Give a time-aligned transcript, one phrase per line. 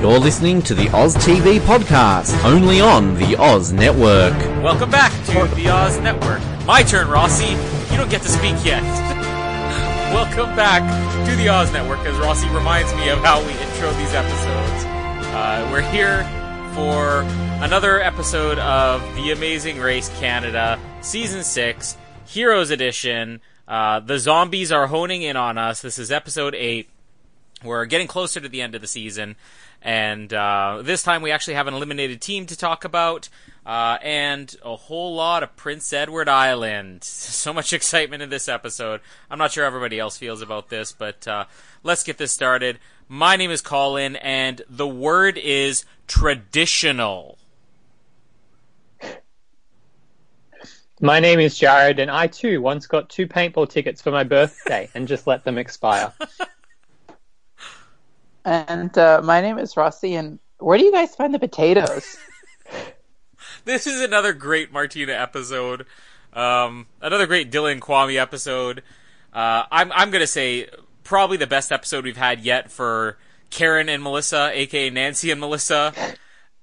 [0.00, 4.32] You're listening to the Oz TV podcast, only on the Oz Network.
[4.64, 6.40] Welcome back to the Oz Network.
[6.64, 7.50] My turn, Rossi.
[7.92, 8.82] You don't get to speak yet.
[10.14, 10.80] Welcome back
[11.28, 14.84] to the Oz Network, as Rossi reminds me of how we intro these episodes.
[15.34, 16.24] Uh, we're here
[16.74, 17.20] for
[17.62, 23.42] another episode of The Amazing Race Canada, Season 6, Heroes Edition.
[23.68, 25.82] Uh, the zombies are honing in on us.
[25.82, 26.88] This is episode 8.
[27.62, 29.36] We're getting closer to the end of the season,
[29.82, 33.28] and uh, this time we actually have an eliminated team to talk about,
[33.66, 37.04] uh, and a whole lot of Prince Edward Island.
[37.40, 39.00] So much excitement in this episode.
[39.30, 41.46] I'm not sure everybody else feels about this, but uh,
[41.82, 42.78] let's get this started.
[43.08, 47.38] My name is Colin, and the word is traditional.
[51.00, 54.90] My name is Jared, and I too once got two paintball tickets for my birthday
[54.94, 56.12] and just let them expire.
[58.50, 62.16] And uh, my name is Rossi, and where do you guys find the potatoes?
[63.64, 65.86] this is another great Martina episode.
[66.32, 68.82] Um, another great Dylan Kwame episode.
[69.32, 70.68] Uh, I'm I'm gonna say
[71.04, 73.18] probably the best episode we've had yet for
[73.50, 75.94] Karen and Melissa, aka Nancy and Melissa,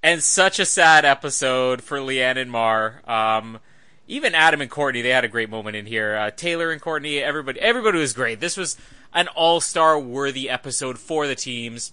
[0.02, 3.00] and such a sad episode for Leanne and Mar.
[3.06, 3.60] Um,
[4.06, 6.16] even Adam and Courtney, they had a great moment in here.
[6.16, 8.40] Uh, Taylor and Courtney, everybody, everybody was great.
[8.40, 8.76] This was
[9.12, 11.92] an all-star worthy episode for the teams.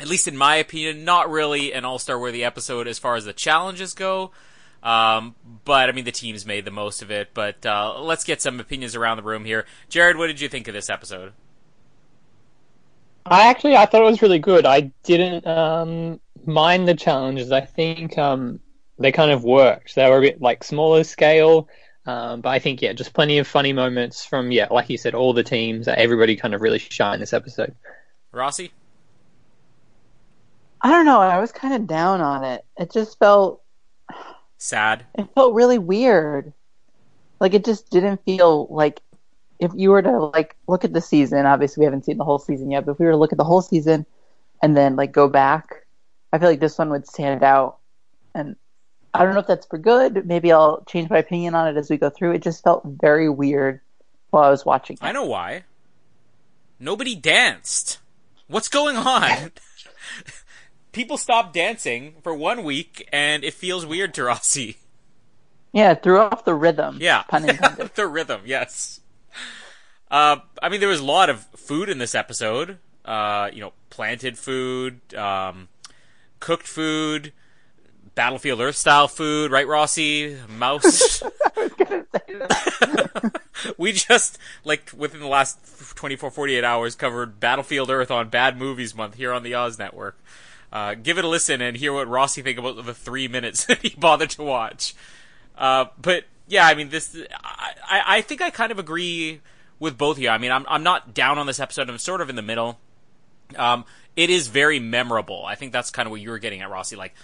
[0.00, 3.32] At least in my opinion, not really an all-star worthy episode as far as the
[3.32, 4.32] challenges go.
[4.82, 7.30] Um, but I mean, the teams made the most of it.
[7.32, 9.66] But uh, let's get some opinions around the room here.
[9.88, 11.32] Jared, what did you think of this episode?
[13.26, 14.66] I actually I thought it was really good.
[14.66, 17.52] I didn't um, mind the challenges.
[17.52, 18.60] I think um,
[18.98, 19.94] they kind of worked.
[19.94, 21.68] They were a bit like smaller scale,
[22.06, 25.14] um, but I think yeah, just plenty of funny moments from yeah, like you said,
[25.14, 25.88] all the teams.
[25.88, 27.74] Everybody kind of really shine this episode.
[28.32, 28.72] Rossi,
[30.82, 31.20] I don't know.
[31.20, 32.64] I was kind of down on it.
[32.76, 33.62] It just felt
[34.58, 35.04] sad.
[35.16, 36.52] It felt really weird.
[37.40, 39.00] Like it just didn't feel like
[39.58, 41.46] if you were to like look at the season.
[41.46, 42.84] Obviously, we haven't seen the whole season yet.
[42.84, 44.04] But if we were to look at the whole season
[44.62, 45.86] and then like go back,
[46.32, 47.78] I feel like this one would stand out.
[48.34, 48.56] And
[49.14, 50.26] I don't know if that's for good.
[50.26, 52.32] Maybe I'll change my opinion on it as we go through.
[52.32, 53.80] It just felt very weird
[54.30, 54.94] while I was watching.
[54.94, 55.04] It.
[55.04, 55.62] I know why.
[56.80, 58.00] Nobody danced.
[58.48, 59.52] What's going on?
[60.92, 64.78] People stopped dancing for one week, and it feels weird to Rossi.
[65.72, 66.98] Yeah, it threw off the rhythm.
[67.00, 67.92] Yeah, pun intended.
[67.94, 69.00] the rhythm, yes.
[70.10, 72.78] Uh, I mean, there was a lot of food in this episode.
[73.04, 75.68] Uh, you know, planted food, um,
[76.40, 77.32] cooked food,
[78.14, 80.36] Battlefield Earth style food, right, Rossi?
[80.48, 81.22] Mouse.
[83.78, 85.58] we just, like, within the last
[85.96, 90.18] 24, 48 hours, covered Battlefield Earth on Bad Movies Month here on the Oz Network.
[90.72, 93.78] Uh, give it a listen and hear what Rossi think about the three minutes that
[93.78, 94.94] he bothered to watch.
[95.56, 99.40] Uh, but yeah, I mean, this, I, I think I kind of agree
[99.78, 100.28] with both of you.
[100.28, 101.88] I mean, I'm, I'm not down on this episode.
[101.88, 102.78] I'm sort of in the middle.
[103.56, 103.84] Um,
[104.16, 105.44] it is very memorable.
[105.46, 106.96] I think that's kind of what you were getting at, Rossi.
[106.96, 107.14] Like,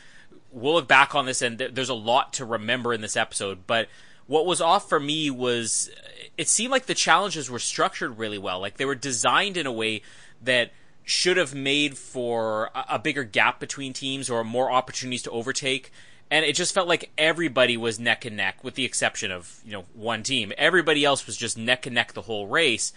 [0.53, 3.66] we'll look back on this and th- there's a lot to remember in this episode,
[3.66, 3.88] but
[4.27, 5.91] what was off for me was
[6.38, 8.60] it seemed like the challenges were structured really well.
[8.60, 10.03] Like they were designed in a way
[10.43, 10.71] that
[11.03, 15.91] should have made for a, a bigger gap between teams or more opportunities to overtake.
[16.31, 19.72] And it just felt like everybody was neck and neck, with the exception of you
[19.72, 20.53] know one team.
[20.56, 22.93] Everybody else was just neck and neck the whole race,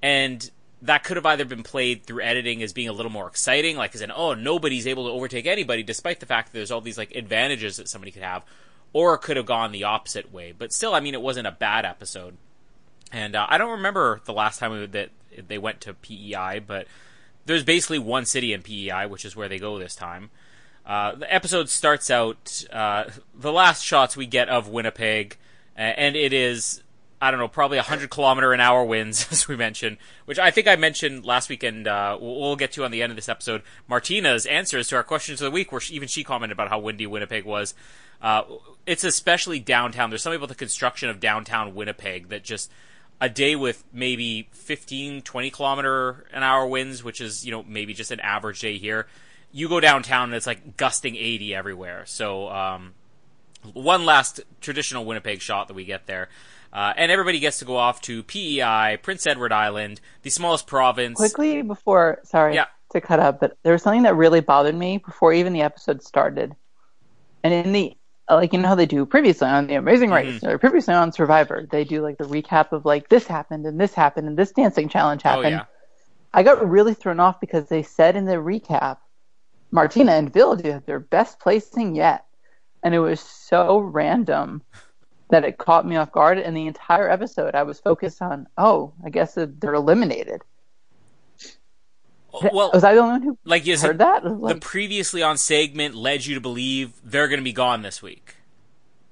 [0.00, 0.48] and
[0.86, 3.94] that could have either been played through editing as being a little more exciting, like
[3.94, 6.98] as in, oh, nobody's able to overtake anybody, despite the fact that there's all these
[6.98, 8.42] like advantages that somebody could have,
[8.92, 10.52] or it could have gone the opposite way.
[10.56, 12.36] But still, I mean, it wasn't a bad episode.
[13.12, 15.10] And uh, I don't remember the last time that
[15.46, 16.86] they went to PEI, but
[17.44, 20.30] there's basically one city in PEI, which is where they go this time.
[20.84, 23.04] Uh, the episode starts out uh,
[23.34, 25.36] the last shots we get of Winnipeg,
[25.74, 26.82] and it is
[27.26, 29.96] I don't know, probably 100 kilometer an hour winds, as we mentioned,
[30.26, 33.10] which I think I mentioned last week, and uh, we'll, get to on the end
[33.10, 33.62] of this episode.
[33.88, 36.78] Martina's answers to our questions of the week, where she, even she commented about how
[36.78, 37.74] windy Winnipeg was.
[38.22, 38.42] Uh,
[38.86, 40.08] it's especially downtown.
[40.08, 42.70] There's something about the construction of downtown Winnipeg that just
[43.20, 47.92] a day with maybe 15, 20 kilometer an hour winds, which is, you know, maybe
[47.92, 49.06] just an average day here.
[49.52, 52.04] You go downtown and it's like gusting 80 everywhere.
[52.06, 52.94] So, um,
[53.72, 56.28] one last traditional Winnipeg shot that we get there.
[56.76, 61.16] Uh, and everybody gets to go off to PEI, Prince Edward Island, the smallest province.
[61.16, 62.66] Quickly before, sorry yeah.
[62.92, 66.02] to cut up, but there was something that really bothered me before even the episode
[66.02, 66.54] started.
[67.42, 67.96] And in the
[68.28, 70.48] like you know how they do previously on the Amazing Race mm-hmm.
[70.48, 73.94] or previously on Survivor, they do like the recap of like this happened and this
[73.94, 75.46] happened and this dancing challenge happened.
[75.46, 75.64] Oh, yeah.
[76.34, 78.98] I got really thrown off because they said in the recap
[79.70, 82.26] Martina and Phil did their best placing yet.
[82.82, 84.62] And it was so random
[85.30, 86.38] that it caught me off guard.
[86.38, 90.42] And the entire episode, I was focused on, oh, I guess they're eliminated.
[92.52, 94.22] Well, was I the only one who like is heard it- that?
[94.22, 98.36] the previously on segment led you to believe they're going to be gone this week.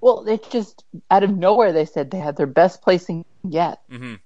[0.01, 4.17] well, it just out of nowhere they said they had their best placing yet, mm-hmm.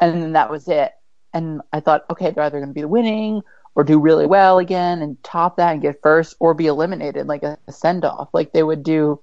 [0.00, 0.92] and then that was it.
[1.32, 3.42] And I thought, okay, they're either going to be the winning
[3.76, 7.44] or do really well again and top that and get first, or be eliminated like
[7.44, 9.20] a, a send off, like they would do,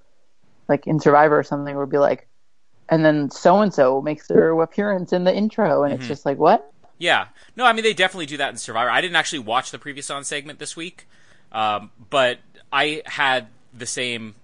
[0.68, 2.28] like in Survivor or something, would be like,
[2.90, 6.38] and then so and so makes their appearance in the intro, and it's just like,
[6.38, 6.72] what?
[6.98, 7.28] Yeah.
[7.56, 8.90] No, I mean they definitely do that in Survivor.
[8.90, 11.08] I didn't actually watch the previous on segment this week,
[11.52, 12.40] um, but
[12.72, 14.36] I had the same,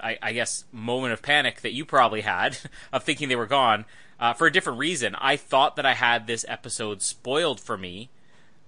[0.00, 2.58] I, I guess, moment of panic that you probably had
[2.92, 3.84] of thinking they were gone
[4.20, 5.14] uh, for a different reason.
[5.16, 8.10] I thought that I had this episode spoiled for me.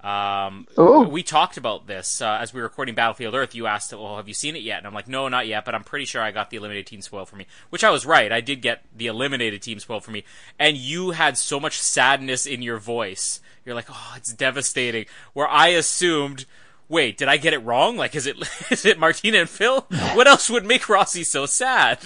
[0.07, 1.01] Um, Ooh.
[1.01, 3.57] we talked about this uh, as we were recording Battlefield Earth.
[3.57, 5.75] You asked, "Well, have you seen it yet?" And I'm like, "No, not yet." But
[5.75, 8.31] I'm pretty sure I got the eliminated team spoiled for me, which I was right.
[8.31, 10.23] I did get the eliminated team spoiled for me,
[10.61, 13.41] and you had so much sadness in your voice.
[13.65, 16.45] You're like, "Oh, it's devastating." Where I assumed,
[16.89, 17.97] wait, did I get it wrong?
[17.97, 18.37] Like, is it
[18.71, 19.87] is it Martina and Phil?
[20.15, 21.99] What else would make Rossi so sad?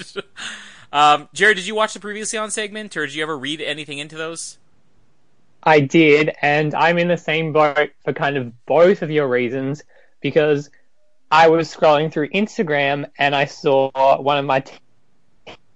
[0.92, 3.98] um, Jared, did you watch the previously on segment, or did you ever read anything
[3.98, 4.56] into those?
[5.62, 9.82] I did, and I'm in the same boat for kind of both of your reasons
[10.20, 10.70] because
[11.30, 13.90] I was scrolling through Instagram and I saw
[14.20, 14.76] one of my t-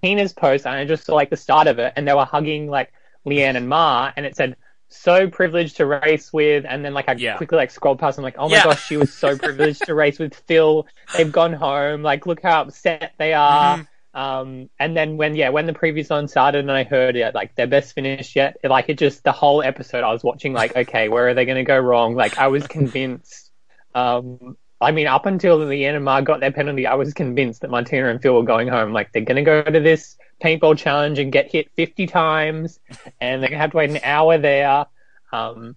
[0.03, 2.69] Tina's posts and I just saw like the start of it and they were hugging
[2.69, 2.93] like
[3.27, 4.57] Leanne and Mar and it said
[4.89, 7.37] so privileged to race with and then like I Yeah.
[7.37, 8.65] quickly like scrolled past and I'm like oh my Yeah.
[8.65, 12.63] gosh she was so privileged to race with Phil they've gone home like look how
[12.63, 13.89] upset they are Mhm.
[14.15, 17.57] Um, and then when yeah, when the previous one started and I heard it, like
[17.57, 20.77] their best finish yet, it, like it just the whole episode I was watching like,
[20.77, 22.15] okay, where are they going to go wrong?
[22.15, 23.51] Like I was convinced.
[23.95, 27.63] Um, I mean, up until the end and Mar got their penalty, I was convinced
[27.63, 28.93] that Martina and Phil were going home.
[28.93, 32.79] Like they're going to go to this paintball challenge and get hit 50 times,
[33.21, 34.87] and they're going to have to wait an hour there.
[35.33, 35.75] Um,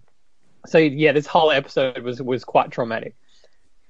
[0.66, 3.14] so yeah, this whole episode was was quite traumatic.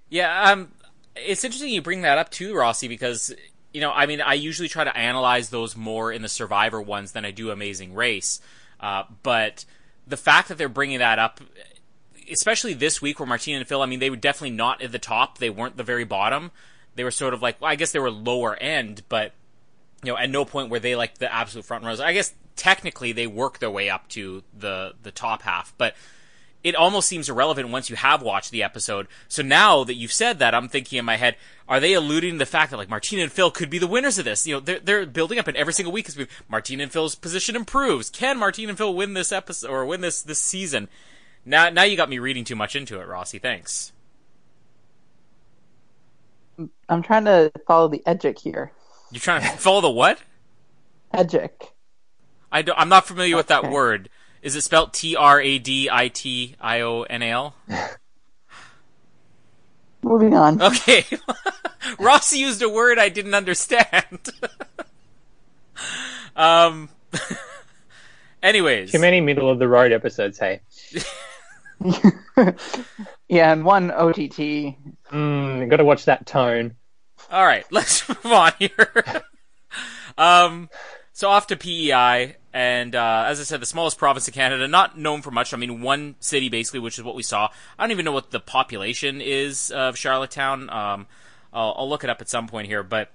[0.09, 0.73] Yeah, um,
[1.17, 3.35] it's interesting you bring that up too, Rossi, because
[3.73, 7.13] you know, I mean, I usually try to analyze those more in the Survivor ones
[7.13, 8.41] than I do Amazing Race,
[8.81, 9.65] uh, but
[10.07, 11.41] the fact that they're bringing that up,
[12.31, 14.99] especially this week where Martina and Phil, I mean, they were definitely not at the
[14.99, 16.51] top; they weren't the very bottom.
[16.95, 19.33] They were sort of like, well, I guess they were lower end, but
[20.03, 22.01] you know, at no point were they like the absolute front runners.
[22.01, 25.95] I guess technically they work their way up to the the top half, but
[26.69, 29.09] it almost seems irrelevant once you have watched the episode.
[29.27, 31.37] So now that you've said that, I'm thinking in my head,
[31.67, 34.19] are they alluding to the fact that like Martina and Phil could be the winners
[34.19, 34.47] of this?
[34.47, 36.19] You know, they're they're building up, and every single week is
[36.49, 38.11] Martina and Phil's position improves.
[38.11, 40.89] Can Martina and Phil win this episode or win this this season?
[41.45, 43.39] Now now you got me reading too much into it, Rossi.
[43.39, 43.93] Thanks.
[46.89, 48.73] I'm trying to follow the edgic here.
[49.11, 50.21] You're trying to follow the what?
[51.15, 51.73] Edgic.
[52.51, 54.09] I don't, I'm not familiar with that word.
[54.43, 57.55] Is it spelled T R A D I T I O N A L?
[60.03, 60.63] Moving on.
[60.63, 61.05] Okay.
[61.99, 64.29] Rossi used a word I didn't understand.
[66.37, 66.89] um.
[68.43, 70.39] Anyways, Too many middle of the road episodes.
[70.39, 70.61] Hey,
[73.29, 74.77] yeah, and one OTT.
[75.11, 76.77] mm, got to watch that tone.
[77.33, 78.93] all right, let's move on here.
[80.17, 80.71] um,
[81.19, 84.97] so off to PEI, and uh, as I said, the smallest province in Canada, not
[84.97, 85.53] known for much.
[85.53, 87.49] I mean, one city basically, which is what we saw.
[87.77, 90.71] I don't even know what the population is of Charlottetown.
[90.71, 91.09] Um,
[91.53, 93.11] I'll, I'll look it up at some point here, but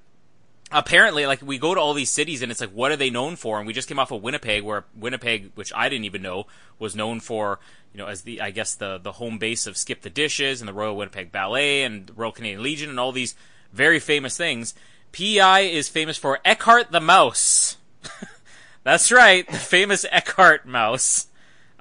[0.70, 3.38] apparently like we go to all these cities and it's like what are they known
[3.38, 6.48] for and we just came off of winnipeg where winnipeg which i didn't even know
[6.80, 7.60] was known for
[7.94, 10.68] you know as the i guess the the home base of skip the dishes and
[10.68, 13.36] the royal winnipeg ballet and the royal canadian legion and all these
[13.72, 14.74] very famous things
[15.12, 17.78] pei is famous for eckhart the mouse
[18.84, 21.28] that's right the famous eckhart mouse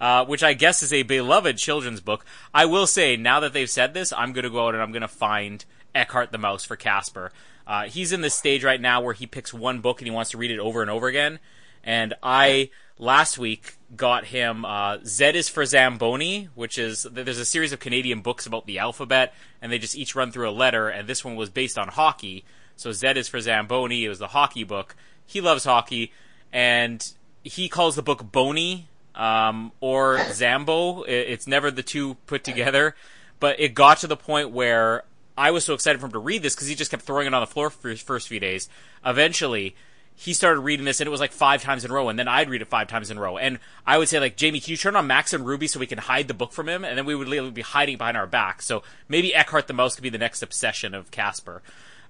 [0.03, 2.27] uh, which I guess is a beloved children's book.
[2.53, 4.91] I will say, now that they've said this, I'm going to go out and I'm
[4.91, 5.65] going to find
[5.95, 7.31] Eckhart the Mouse for Casper.
[7.69, 10.33] Uh, he's in this stage right now where he picks one book and he wants
[10.33, 11.39] to read it over and over again.
[11.85, 17.45] And I, last week, got him uh, Z is for Zamboni, which is, there's a
[17.45, 20.89] series of Canadian books about the alphabet, and they just each run through a letter,
[20.89, 22.45] and this one was based on hockey.
[22.75, 24.97] So Z is for Zamboni, it was the hockey book.
[25.33, 26.13] He loves hockey,
[26.53, 27.11] and
[27.43, 31.05] he calls the book Bony um, or Zambo.
[31.09, 32.95] It's never the two put together.
[33.41, 35.05] But it got to the point where
[35.37, 37.35] I was so excited for him to read this because he just kept throwing it
[37.35, 38.69] on the floor for his first few days.
[39.05, 39.75] Eventually,
[40.15, 42.29] he started reading this and it was like five times in a row, and then
[42.29, 43.39] I'd read it five times in a row.
[43.39, 45.87] And I would say like, Jamie, can you turn on Max and Ruby so we
[45.87, 46.85] can hide the book from him?
[46.85, 48.63] And then we would literally be hiding behind our back.
[48.63, 51.63] So maybe Eckhart the Mouse could be the next obsession of Casper.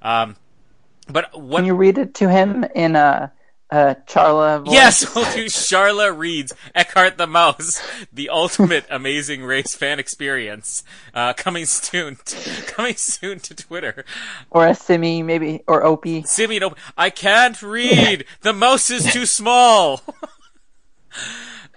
[0.03, 0.37] Um,
[1.09, 1.59] but what?
[1.59, 3.33] Can you read it to him in a,
[3.71, 4.73] a Charla voice?
[4.73, 7.83] Yes, we'll do Charla reads Eckhart the Mouse,
[8.13, 14.05] the ultimate Amazing Race fan experience, uh, coming soon, to, coming soon to Twitter.
[14.51, 16.23] Or a Simi, maybe, or Opie.
[16.23, 18.25] Simi, no, I can't read.
[18.43, 20.03] The mouse is too small.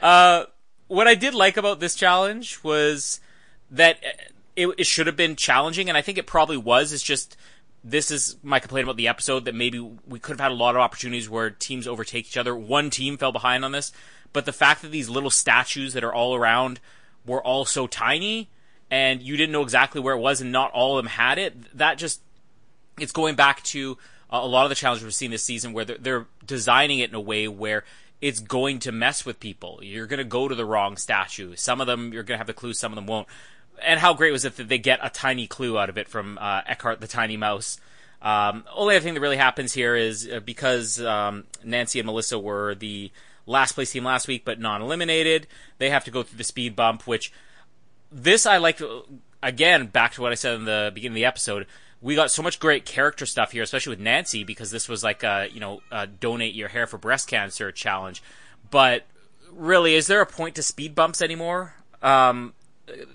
[0.02, 0.46] uh,
[0.88, 3.20] what I did like about this challenge was
[3.70, 3.98] that
[4.56, 6.94] it, it should have been challenging, and I think it probably was.
[6.94, 7.38] It's just
[7.86, 10.76] this is my complaint about the episode that maybe we could have had a lot
[10.76, 12.56] of opportunities where teams overtake each other.
[12.56, 13.92] One team fell behind on this,
[14.34, 16.80] but the fact that these little statues that are all around
[17.28, 18.50] were all so tiny
[18.90, 21.78] and you didn't know exactly where it was and not all of them had it,
[21.78, 22.22] that just
[23.00, 24.00] it's going back to
[24.34, 27.10] uh, a lot of the challenges we've seen this season where they're, they're designing it
[27.10, 27.84] in a way where
[28.20, 29.80] it's going to mess with people.
[29.84, 31.56] You're going to go to the wrong statue.
[31.56, 33.28] Some of them you're going to have the clues, some of them won't
[33.84, 36.38] and how great was it that they get a tiny clue out of it from
[36.40, 37.80] uh, Eckhart the Tiny Mouse?
[38.22, 42.40] Um, only other thing that really happens here is uh, because um, Nancy and Melissa
[42.40, 43.12] were the
[43.46, 45.48] last place team last week, but non-eliminated.
[45.78, 47.32] They have to go through the speed bump, which
[48.12, 48.82] this I like.
[49.44, 51.68] Again, back to what I said in the beginning of the episode,
[52.02, 55.24] we got so much great character stuff here, especially with Nancy, because this was like
[55.24, 58.24] a you know a donate your hair for breast cancer challenge.
[58.72, 59.06] But
[59.52, 61.76] really, is there a point to speed bumps anymore?
[62.02, 62.54] Um,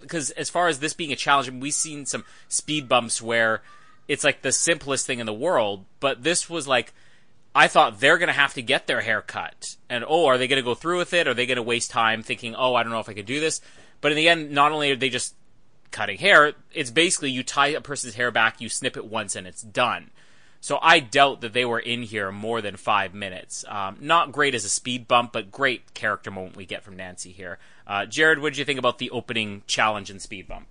[0.00, 3.22] because as far as this being a challenge, I mean, we've seen some speed bumps
[3.22, 3.62] where
[4.08, 6.92] it's like the simplest thing in the world, but this was like
[7.54, 10.48] I thought they're going to have to get their hair cut, and oh, are they
[10.48, 11.26] going to go through with it?
[11.26, 13.40] Are they going to waste time thinking, oh, I don't know if I could do
[13.40, 13.60] this?
[14.00, 15.34] But in the end, not only are they just
[15.90, 19.46] cutting hair, it's basically you tie a person's hair back, you snip it once, and
[19.46, 20.10] it's done.
[20.61, 23.64] So I doubt that they were in here more than five minutes.
[23.67, 27.33] Um, not great as a speed bump, but great character moment we get from Nancy
[27.33, 27.59] here.
[27.87, 30.67] Uh, Jared, what did you think about the opening challenge and speed bump?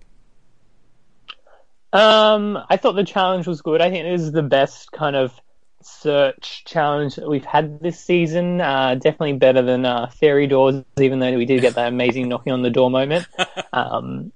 [1.92, 3.80] Um, I thought the challenge was good.
[3.80, 5.32] I think it is the best kind of
[5.82, 8.60] search challenge that we've had this season.
[8.60, 12.52] Uh, definitely better than uh, Fairy Doors, even though we did get that amazing knocking
[12.52, 13.26] on the door moment.
[13.72, 14.32] Um,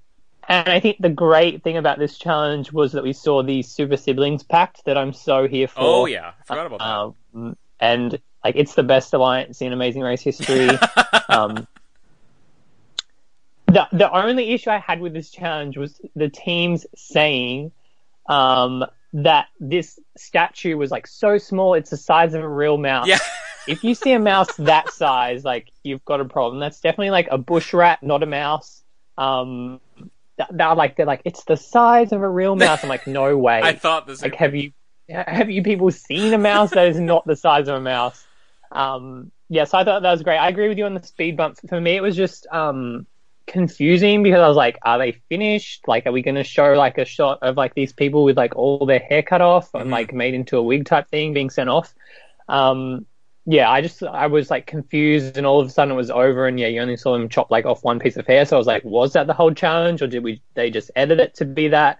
[0.47, 3.97] and I think the great thing about this challenge was that we saw the Super
[3.97, 5.79] Siblings Pact that I'm so here for.
[5.79, 7.39] Oh yeah, I forgot about that.
[7.39, 10.69] Um, and like it's the best alliance in Amazing Race history.
[11.29, 11.67] um,
[13.67, 17.71] the the only issue I had with this challenge was the teams saying
[18.27, 23.07] um, that this statue was like so small, it's the size of a real mouse.
[23.07, 23.19] Yeah.
[23.67, 26.59] if you see a mouse that size, like you've got a problem.
[26.59, 28.83] That's definitely like a bush rat, not a mouse.
[29.17, 29.79] Um,
[30.51, 32.83] they're like they're like it's the size of a real mouse.
[32.83, 33.61] I'm like, no way.
[33.63, 34.21] I thought this.
[34.21, 34.71] Like, have you
[35.09, 38.25] have you people seen a mouse that is not the size of a mouse?
[38.71, 40.37] Um, yeah, so I thought that was great.
[40.37, 41.61] I agree with you on the speed bumps.
[41.69, 43.05] For me, it was just um,
[43.45, 45.87] confusing because I was like, are they finished?
[45.87, 48.55] Like, are we going to show like a shot of like these people with like
[48.55, 49.91] all their hair cut off and Mhm.
[49.91, 51.93] like made into a wig type thing being sent off?
[52.49, 53.05] Um,
[53.45, 56.47] yeah, I just I was like confused, and all of a sudden it was over,
[56.47, 58.45] and yeah, you only saw them chop like off one piece of hair.
[58.45, 61.19] So I was like, was that the whole challenge, or did we they just edit
[61.19, 61.99] it to be that?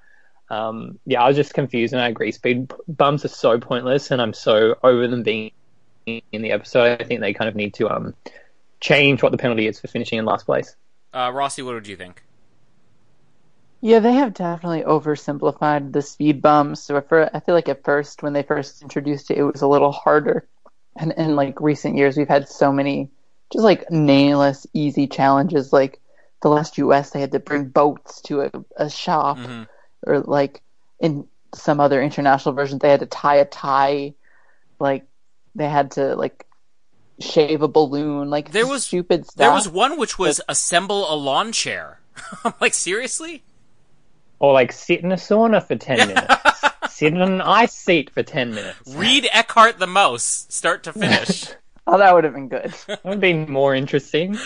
[0.49, 2.31] Um, yeah, I was just confused, and I agree.
[2.31, 5.51] Speed bumps are so pointless, and I'm so over them being
[6.05, 6.99] in the episode.
[6.99, 8.15] I think they kind of need to um
[8.79, 10.75] change what the penalty is for finishing in last place.
[11.13, 12.23] Uh, Rossi, what did you think?
[13.81, 16.81] Yeah, they have definitely oversimplified the speed bumps.
[16.81, 19.67] So for, I feel like at first, when they first introduced it, it was a
[19.67, 20.47] little harder.
[20.95, 23.09] And in like recent years, we've had so many
[23.51, 25.73] just like nameless, easy challenges.
[25.73, 25.99] Like
[26.41, 29.67] the last US, they had to bring boats to a, a shop, Mhm.
[30.07, 30.61] or like
[30.99, 34.13] in some other international versions, they had to tie a tie.
[34.79, 35.05] Like
[35.53, 36.45] they had to like
[37.19, 38.29] shave a balloon.
[38.29, 39.35] Like There was- stupid stuff.
[39.35, 41.99] There was one which was assemble a lawn chair.
[42.61, 43.43] Like, seriously?
[44.39, 46.54] Or like sit in a sauna for ten minutes.
[46.95, 48.95] Sit in an ice seat for ten minutes.
[48.95, 51.47] Read Eckhart the Mouse, start to finish.
[51.87, 52.73] oh, that would have been good.
[52.87, 54.37] That would have been more interesting.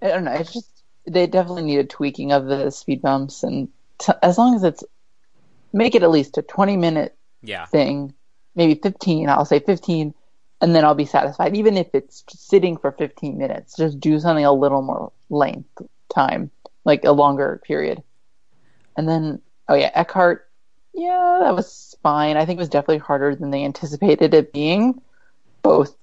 [0.00, 0.32] I don't know.
[0.32, 0.70] It's just
[1.06, 4.84] they definitely need a tweaking of the speed bumps, and t- as long as it's
[5.72, 7.66] make it at least a twenty minute yeah.
[7.66, 8.14] thing,
[8.54, 9.28] maybe fifteen.
[9.28, 10.14] I'll say fifteen,
[10.62, 11.56] and then I'll be satisfied.
[11.56, 16.50] Even if it's sitting for fifteen minutes, just do something a little more length time,
[16.86, 18.02] like a longer period.
[18.96, 20.45] And then, oh yeah, Eckhart.
[20.96, 22.36] Yeah, that was fine.
[22.38, 25.02] I think it was definitely harder than they anticipated it being,
[25.62, 25.94] both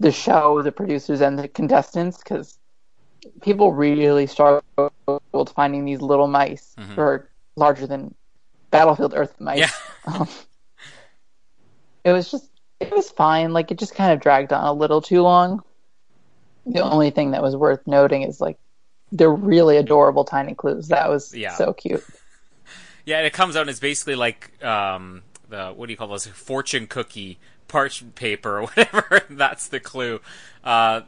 [0.00, 2.58] the show, the producers, and the contestants, because
[3.42, 4.60] people really struggled
[5.54, 6.94] finding these little mice Mhm.
[6.94, 8.12] who are larger than
[8.70, 9.58] Battlefield Earth mice.
[9.60, 9.70] Yeah.
[10.06, 10.28] Um,
[12.04, 12.50] it was just
[12.80, 13.54] it was fine.
[13.54, 15.62] Like it just kind of dragged on a little too long.
[16.66, 18.58] The only thing that was worth noting is like
[19.12, 20.88] the really adorable tiny clues.
[20.88, 21.54] That was Yeah.
[21.54, 22.04] so cute.
[23.04, 26.08] Yeah, and it comes out and it's basically like um, the what do you call
[26.08, 29.22] those fortune cookie parchment paper or whatever.
[29.30, 30.20] That's the clue.
[30.62, 31.02] Uh,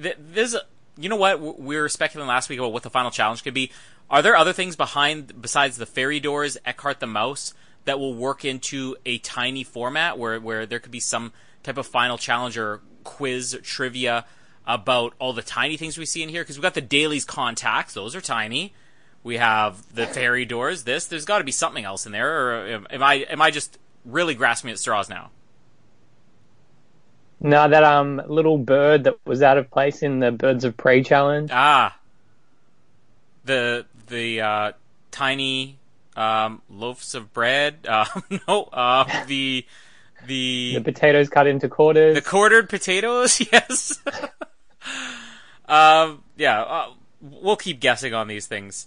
[0.00, 0.56] th- this,
[0.96, 1.60] you know what?
[1.60, 3.70] We were speculating last week about what the final challenge could be.
[4.10, 7.54] Are there other things behind besides the fairy doors, Eckhart the mouse,
[7.84, 11.32] that will work into a tiny format where where there could be some
[11.62, 14.24] type of final challenge or quiz or trivia
[14.66, 16.42] about all the tiny things we see in here?
[16.42, 18.72] Because we've got the dailies contacts; those are tiny.
[19.24, 20.84] We have the fairy doors.
[20.84, 23.78] This there's got to be something else in there, or am I am I just
[24.04, 25.30] really grasping at straws now?
[27.40, 31.02] No, that um little bird that was out of place in the Birds of Prey
[31.02, 31.50] challenge.
[31.52, 31.98] Ah,
[33.44, 34.72] the the uh,
[35.10, 35.78] tiny
[36.16, 37.78] um, loaves of bread.
[37.88, 38.04] Uh,
[38.48, 39.64] no, uh, the
[40.26, 42.14] the The potatoes cut into quarters.
[42.14, 43.40] the quartered potatoes.
[43.52, 43.98] Yes.
[45.66, 48.86] um, yeah, uh, we'll keep guessing on these things.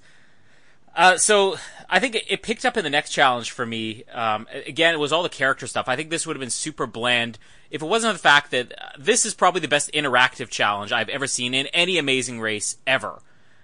[0.95, 1.57] Uh, so
[1.89, 4.03] I think it, it picked up in the next challenge for me.
[4.11, 5.87] Um, again, it was all the character stuff.
[5.87, 7.37] I think this would have been super bland
[7.69, 11.09] if it wasn't for the fact that this is probably the best interactive challenge I've
[11.09, 13.21] ever seen in any Amazing Race ever.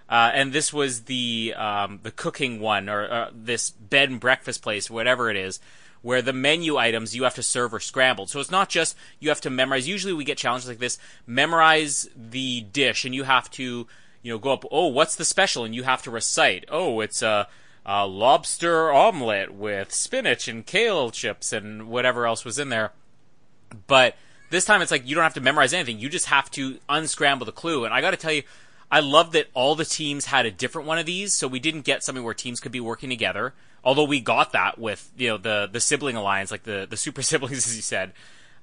[0.10, 4.62] Uh, and this was the um, the cooking one, or uh, this bed and breakfast
[4.62, 5.62] place, whatever it is,
[6.02, 8.30] where the menu items you have to serve are scrambled.
[8.30, 9.88] So it's not just you have to memorize.
[9.88, 13.88] Usually we get challenges like this: memorize the dish, and you have to,
[14.22, 14.66] you know, go up.
[14.72, 15.64] Oh, what's the special?
[15.64, 16.66] And you have to recite.
[16.70, 17.48] Oh, it's a,
[17.86, 22.92] a lobster omelet with spinach and kale chips and whatever else was in there.
[23.88, 24.16] But
[24.50, 26.00] this time it's like you don't have to memorize anything.
[26.00, 27.86] You just have to unscramble the clue.
[27.86, 28.44] And I got to tell you,
[28.92, 31.82] I love that all the teams had a different one of these, so we didn't
[31.82, 33.54] get something where teams could be working together.
[33.84, 37.22] Although we got that with you know the the sibling alliance, like the the super
[37.24, 38.12] siblings, as you said.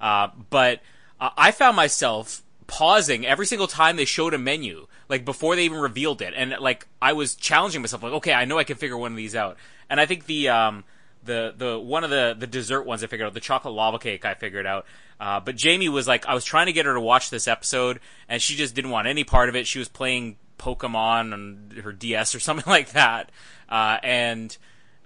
[0.00, 0.80] Uh, but
[1.18, 5.64] uh, I found myself pausing every single time they showed a menu, like before they
[5.64, 8.76] even revealed it, and like I was challenging myself, like, okay, I know I can
[8.76, 9.56] figure one of these out.
[9.90, 10.84] And I think the um
[11.24, 14.24] the the one of the the dessert ones I figured out, the chocolate lava cake
[14.24, 14.86] I figured out.
[15.18, 17.98] Uh, but Jamie was like, I was trying to get her to watch this episode,
[18.28, 19.66] and she just didn't want any part of it.
[19.66, 23.32] She was playing Pokemon on her DS or something like that,
[23.68, 24.56] uh, and.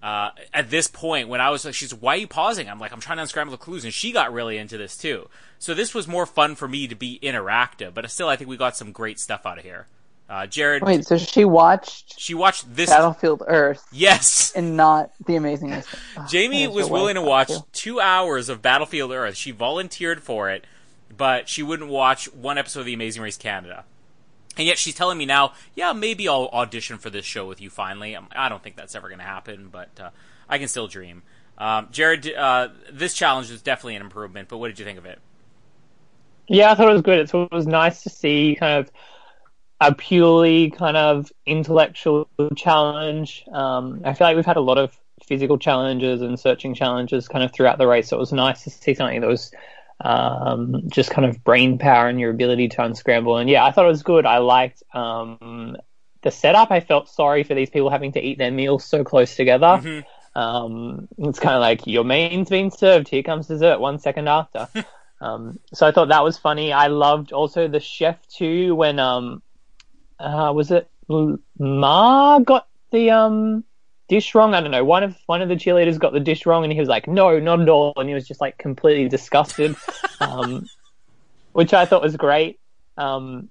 [0.03, 2.69] Uh, at this point, when I was like, she's, why are you pausing?
[2.69, 5.29] I'm like, I'm trying to unscramble the clues, and she got really into this too.
[5.61, 8.57] So this was more fun for me to be interactive, but still, I think we
[8.57, 9.87] got some great stuff out of here.
[10.29, 12.89] Uh, Jared, Wait, so she watched she watched this.
[12.89, 15.87] Battlefield Earth Yes, and not The Amazing Race?
[16.17, 19.37] Oh, Jamie was willing to watch two hours of Battlefield Earth.
[19.37, 20.65] She volunteered for it,
[21.15, 23.85] but she wouldn't watch one episode of The Amazing Race Canada.
[24.57, 27.71] And yet she's telling me now, yeah, maybe I'll audition for this show with you
[27.71, 28.15] finally.
[28.15, 30.11] Um, I don't think that's ever going to happen, but uh,
[30.49, 31.23] I can still dream.
[31.59, 35.07] Um, Jared, uh, this challenge is definitely an improvement, but what did you think of
[35.07, 35.19] it?
[36.49, 37.19] Yeah, I thought it was good.
[37.19, 38.91] It was nice to see kind of
[39.81, 43.45] a purely kind of intellectual challenge.
[43.53, 47.45] Um, I feel like we've had a lot of physical challenges and searching challenges kind
[47.45, 48.09] of throughout the race.
[48.09, 49.53] So it was nice to see something that was
[50.03, 53.39] um, just kind of brain power and your ability to unscramble.
[53.39, 54.27] And yeah, I thought it was good.
[54.27, 55.77] I liked um,
[56.23, 56.71] the setup.
[56.71, 59.81] I felt sorry for these people having to eat their meals so close together.
[60.35, 63.09] Um, it's kind of like your main's being served.
[63.09, 64.69] Here comes dessert one second after.
[65.21, 66.73] um, so I thought that was funny.
[66.73, 69.43] I loved also the chef too when um,
[70.19, 70.89] uh, was it
[71.59, 73.65] Ma got the um
[74.09, 74.55] dish wrong?
[74.55, 74.85] I don't know.
[74.85, 77.39] One of one of the cheerleaders got the dish wrong, and he was like, "No,
[77.39, 79.77] not at all," and he was just like completely disgusted,
[80.21, 80.67] um,
[81.53, 82.59] which I thought was great.
[82.97, 83.49] Um,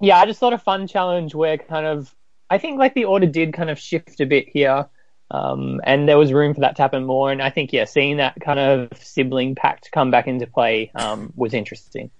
[0.00, 2.14] yeah, I just thought a fun challenge where kind of
[2.50, 4.86] I think like the order did kind of shift a bit here.
[5.30, 7.32] Um, and there was room for that to happen more.
[7.32, 11.32] And I think, yeah, seeing that kind of sibling pact come back into play um,
[11.34, 12.10] was interesting.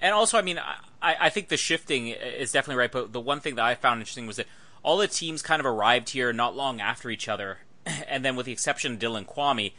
[0.00, 2.90] And also, I mean, I, I think the shifting is definitely right.
[2.90, 4.46] But the one thing that I found interesting was that
[4.84, 8.46] all the teams kind of arrived here not long after each other, and then with
[8.46, 9.72] the exception of Dylan Kwame,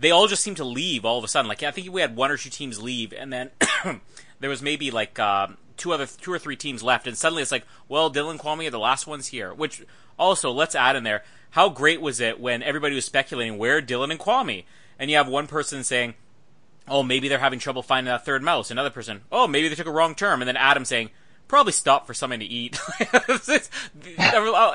[0.00, 1.48] they all just seemed to leave all of a sudden.
[1.48, 3.50] Like I think we had one or two teams leave, and then
[4.40, 7.52] there was maybe like um, two other two or three teams left, and suddenly it's
[7.52, 9.52] like, well, Dylan Kwame are the last ones here.
[9.52, 9.84] Which
[10.18, 14.10] also let's add in there, how great was it when everybody was speculating where Dylan
[14.10, 14.64] and Kwame,
[14.98, 16.14] and you have one person saying
[16.90, 18.70] oh, maybe they're having trouble finding that third mouse.
[18.70, 20.40] Another person, oh, maybe they took a wrong turn.
[20.40, 21.10] And then Adam saying,
[21.48, 22.78] probably stop for something to eat.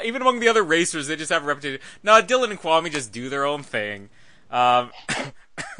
[0.04, 1.80] Even among the other racers, they just have a reputation.
[2.02, 4.10] No, Dylan and Kwame just do their own thing.
[4.52, 4.92] Um,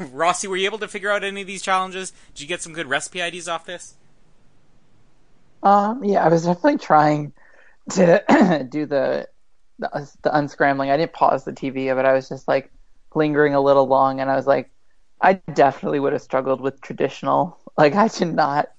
[0.12, 2.12] Rossi, were you able to figure out any of these challenges?
[2.34, 3.94] Did you get some good recipe ideas off this?
[5.62, 7.32] Um, yeah, I was definitely trying
[7.90, 9.28] to do the,
[9.78, 10.90] the the unscrambling.
[10.90, 12.70] I didn't pause the TV, but I was just like
[13.14, 14.70] lingering a little long, and I was like,
[15.20, 17.58] I definitely would have struggled with traditional.
[17.78, 18.70] Like I did not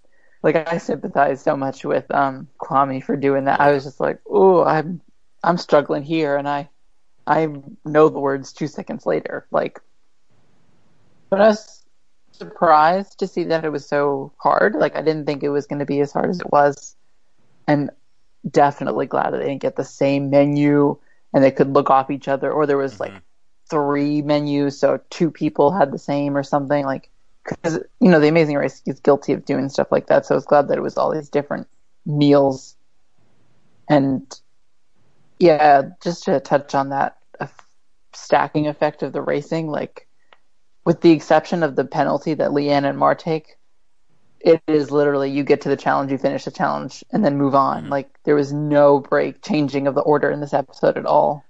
[0.45, 3.59] like I sympathize so much with um Kwame for doing that.
[3.59, 5.01] I was just like, oh, I'm
[5.43, 6.69] I'm struggling here, and I
[7.25, 7.47] I
[7.83, 9.47] know the words two seconds later.
[9.49, 9.81] Like,
[11.31, 11.83] but I was
[12.31, 14.75] surprised to see that it was so hard.
[14.75, 16.95] Like I didn't think it was going to be as hard as it was,
[17.67, 17.89] and
[18.49, 20.95] definitely glad that they didn't get the same menu
[21.33, 23.13] and they could look off each other, or there was like
[23.67, 26.85] three menus, so two people had the same or something.
[26.85, 27.09] Like,
[27.45, 30.25] because you know, The Amazing Race is guilty of doing stuff like that.
[30.25, 31.67] So I was glad that it was all these different
[32.05, 32.75] meals,
[33.87, 34.25] and
[35.39, 37.17] yeah, just to touch on that
[38.13, 40.07] stacking effect of the racing, like
[40.85, 43.57] with the exception of the penalty that Leanne and Mar take,
[44.39, 47.55] it is literally you get to the challenge, you finish the challenge, and then move
[47.55, 47.85] on.
[47.85, 47.89] Mhm.
[47.89, 51.43] Like there was no break changing of the order in this episode at all.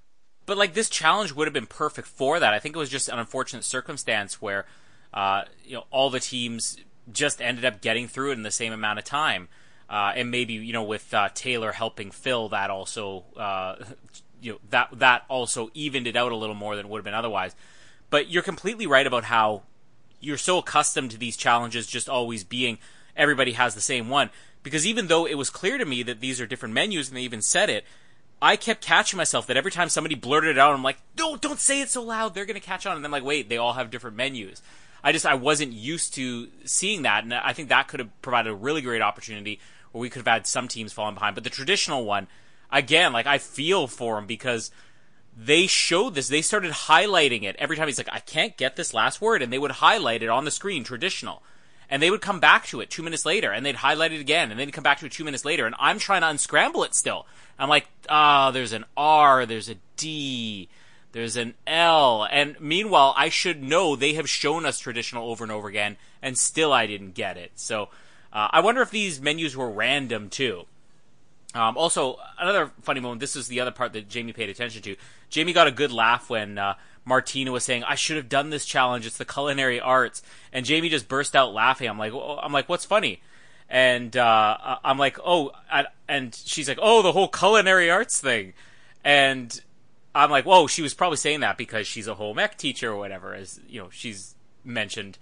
[0.45, 2.53] But like this challenge would have been perfect for that.
[2.53, 4.65] I think it was just an unfortunate circumstance where,
[5.15, 6.77] uh, you know, all the teams
[7.11, 9.47] just ended up getting through it in the same amount of time,
[9.89, 13.75] uh, and maybe you know with uh, Taylor helping Phil, that also, uh,
[14.41, 17.05] you know, that that also evened it out a little more than it would have
[17.05, 17.55] been otherwise.
[18.09, 19.63] But you're completely right about how
[20.19, 22.77] you're so accustomed to these challenges just always being
[23.15, 24.29] everybody has the same one.
[24.63, 27.21] Because even though it was clear to me that these are different menus and they
[27.21, 27.85] even said it,
[28.41, 31.59] I kept catching myself that every time somebody blurted it out, I'm like, no, don't
[31.59, 32.33] say it so loud.
[32.33, 32.95] They're going to catch on.
[32.95, 34.61] And then I'm like, wait, they all have different menus.
[35.05, 37.23] I just, I wasn't used to seeing that.
[37.23, 39.59] And I think that could have provided a really great opportunity
[39.91, 41.35] where we could have had some teams falling behind.
[41.35, 42.27] But the traditional one,
[42.71, 44.71] again, like I feel for them because
[45.37, 46.27] they showed this.
[46.27, 49.43] They started highlighting it every time he's like, I can't get this last word.
[49.43, 51.43] And they would highlight it on the screen, traditional.
[51.87, 54.49] And they would come back to it two minutes later and they'd highlight it again
[54.49, 55.67] and then come back to it two minutes later.
[55.67, 57.27] And I'm trying to unscramble it still.
[57.59, 60.67] I'm like, ah, there's an R, there's a D,
[61.15, 62.27] there's an L.
[62.29, 66.37] And meanwhile, I should know they have shown us traditional over and over again and
[66.37, 67.53] still I didn't get it.
[67.55, 67.83] So,
[68.33, 70.65] uh, I wonder if these menus were random too.
[71.53, 73.21] Um, also, another funny moment.
[73.21, 74.97] This is the other part that Jamie paid attention to.
[75.29, 76.73] Jamie got a good laugh when uh,
[77.05, 79.05] Martina was saying, "I should have done this challenge.
[79.05, 81.87] It's the culinary arts." And Jamie just burst out laughing.
[81.87, 83.21] I'm like, "I'm like, what's funny?"
[83.69, 88.51] And uh, I'm like, "Oh," I, and she's like, "Oh, the whole culinary arts thing."
[89.05, 89.61] And
[90.15, 92.97] I'm like, "Whoa!" She was probably saying that because she's a home ec teacher or
[92.97, 95.17] whatever, as you know, she's mentioned.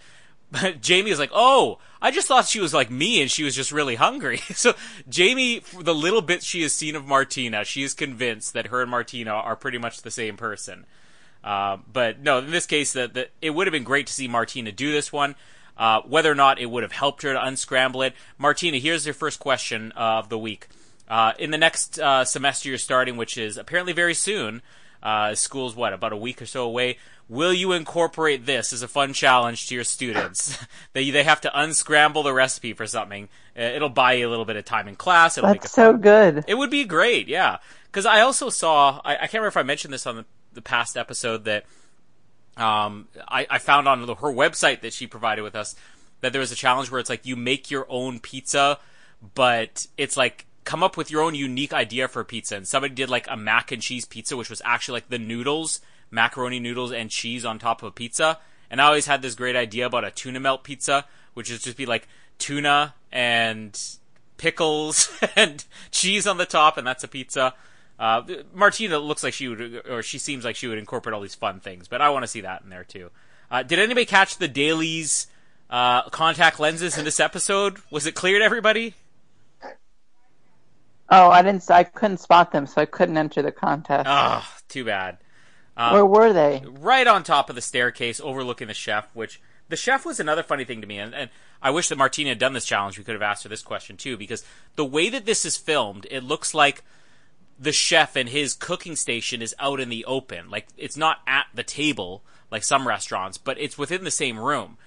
[0.53, 3.55] But Jamie is like, oh, I just thought she was like me and she was
[3.55, 4.39] just really hungry.
[4.53, 4.75] So
[5.09, 8.83] Jamie, for the little bit she has seen of Martina, she is convinced that her
[8.83, 10.85] and Martina are pretty much the same person.
[11.43, 14.71] Uh, but no, in this case, that it would have been great to see Martina
[14.71, 15.35] do this one.
[15.75, 18.13] Uh, whether or not it would have helped her to unscramble it.
[18.37, 20.67] Martina, here's your first question of the week.
[21.09, 24.61] Uh, in the next uh, semester you're starting, which is apparently very soon,
[25.03, 26.97] uh, school's what, about a week or so away.
[27.29, 30.57] Will you incorporate this as a fun challenge to your students?
[30.93, 33.29] they they have to unscramble the recipe for something.
[33.57, 35.37] Uh, It'll buy you a little bit of time in class.
[35.37, 36.01] It'll That's so fun.
[36.01, 36.45] good.
[36.47, 37.57] It would be great, yeah.
[37.85, 40.61] Because I also saw, I, I can't remember if I mentioned this on the, the
[40.61, 41.65] past episode that
[42.57, 45.75] um, I, I found on the, her website that she provided with us
[46.21, 48.79] that there was a challenge where it's like you make your own pizza,
[49.35, 52.55] but it's like come up with your own unique idea for a pizza.
[52.55, 55.81] And somebody did like a mac and cheese pizza, which was actually like the noodles,
[56.11, 58.39] macaroni noodles and cheese on top of a pizza.
[58.69, 61.77] And I always had this great idea about a tuna melt pizza, which is just
[61.77, 63.79] be like tuna and
[64.37, 67.53] pickles and cheese on the top, and that's a pizza.
[67.99, 68.23] Uh,
[68.53, 71.59] Martina looks like she would, or she seems like she would incorporate all these fun
[71.59, 73.11] things, but I want to see that in there too.
[73.51, 75.27] Uh, did anybody catch the dailies
[75.69, 77.77] uh, contact lenses in this episode?
[77.91, 78.95] Was it clear to everybody?
[81.09, 81.69] Oh, I didn't.
[81.69, 84.07] I couldn't spot them, so I couldn't enter the contest.
[84.09, 85.17] Oh, too bad.
[85.75, 86.63] Um, Where were they?
[86.67, 90.65] right on top of the staircase overlooking the chef, which the chef was another funny
[90.65, 90.99] thing to me.
[90.99, 91.29] And, and
[91.61, 92.97] I wish that Martina had done this challenge.
[92.97, 96.05] We could have asked her this question too, because the way that this is filmed,
[96.11, 96.83] it looks like
[97.59, 100.49] the chef and his cooking station is out in the open.
[100.49, 104.77] Like it's not at the table like some restaurants, but it's within the same room.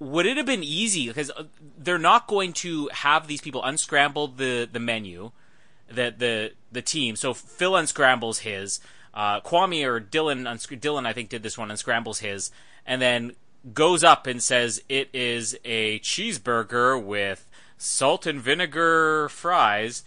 [0.00, 1.44] Would it have been easy because uh,
[1.76, 5.32] they're not going to have these people unscramble the the menu,
[5.88, 7.16] the the the team.
[7.16, 8.80] So Phil unscrambles his.
[9.14, 12.52] Uh, Kwame or Dylan, unsc- Dylan, I think did this one, unscrambles his,
[12.86, 13.32] and then
[13.74, 20.04] goes up and says it is a cheeseburger with salt and vinegar fries.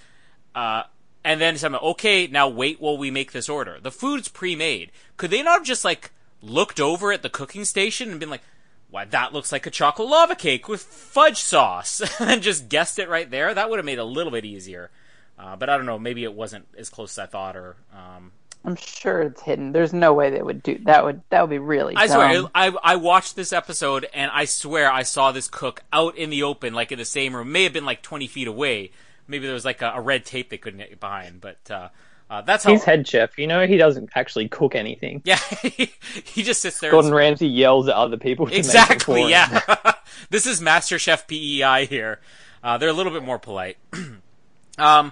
[0.55, 0.83] Uh,
[1.23, 3.79] and then someone, okay, now wait while we make this order.
[3.81, 4.91] The food's pre-made.
[5.17, 8.43] Could they not have just like looked over at the cooking station and been like,
[8.91, 13.09] why that looks like a chocolate lava cake with fudge sauce, and just guessed it
[13.09, 13.53] right there?
[13.53, 14.91] That would have made it a little bit easier.
[15.39, 15.97] Uh, but I don't know.
[15.97, 18.31] Maybe it wasn't as close as I thought, or um,
[18.63, 19.71] I'm sure it's hidden.
[19.71, 21.03] There's no way they would do that.
[21.03, 21.95] Would that would be really?
[21.95, 22.43] I swear.
[22.53, 26.43] I I watched this episode and I swear I saw this cook out in the
[26.43, 27.51] open, like in the same room.
[27.51, 28.91] May have been like twenty feet away.
[29.27, 31.89] Maybe there was like a, a red tape they couldn't get behind, but uh,
[32.31, 32.71] uh, that's how.
[32.71, 33.37] He's head chef.
[33.37, 35.21] You know, he doesn't actually cook anything.
[35.25, 36.89] yeah, he just sits there.
[36.89, 38.45] Gordon Ramsay yells at other people.
[38.45, 39.29] To make it for exactly.
[39.29, 39.59] Yeah,
[40.29, 42.21] this is Master Chef PEI here.
[42.63, 43.77] Uh, they're a little bit more polite.
[44.77, 45.11] um,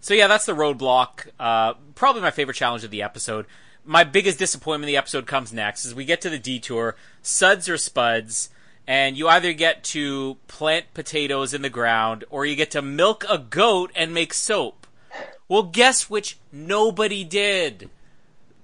[0.00, 1.30] so yeah, that's the roadblock.
[1.38, 3.46] Uh, probably my favorite challenge of the episode.
[3.84, 6.94] My biggest disappointment in the episode comes next, as we get to the detour.
[7.22, 8.50] Suds or spuds,
[8.86, 13.24] and you either get to plant potatoes in the ground, or you get to milk
[13.28, 14.81] a goat and make soap.
[15.52, 17.90] Well, guess which nobody did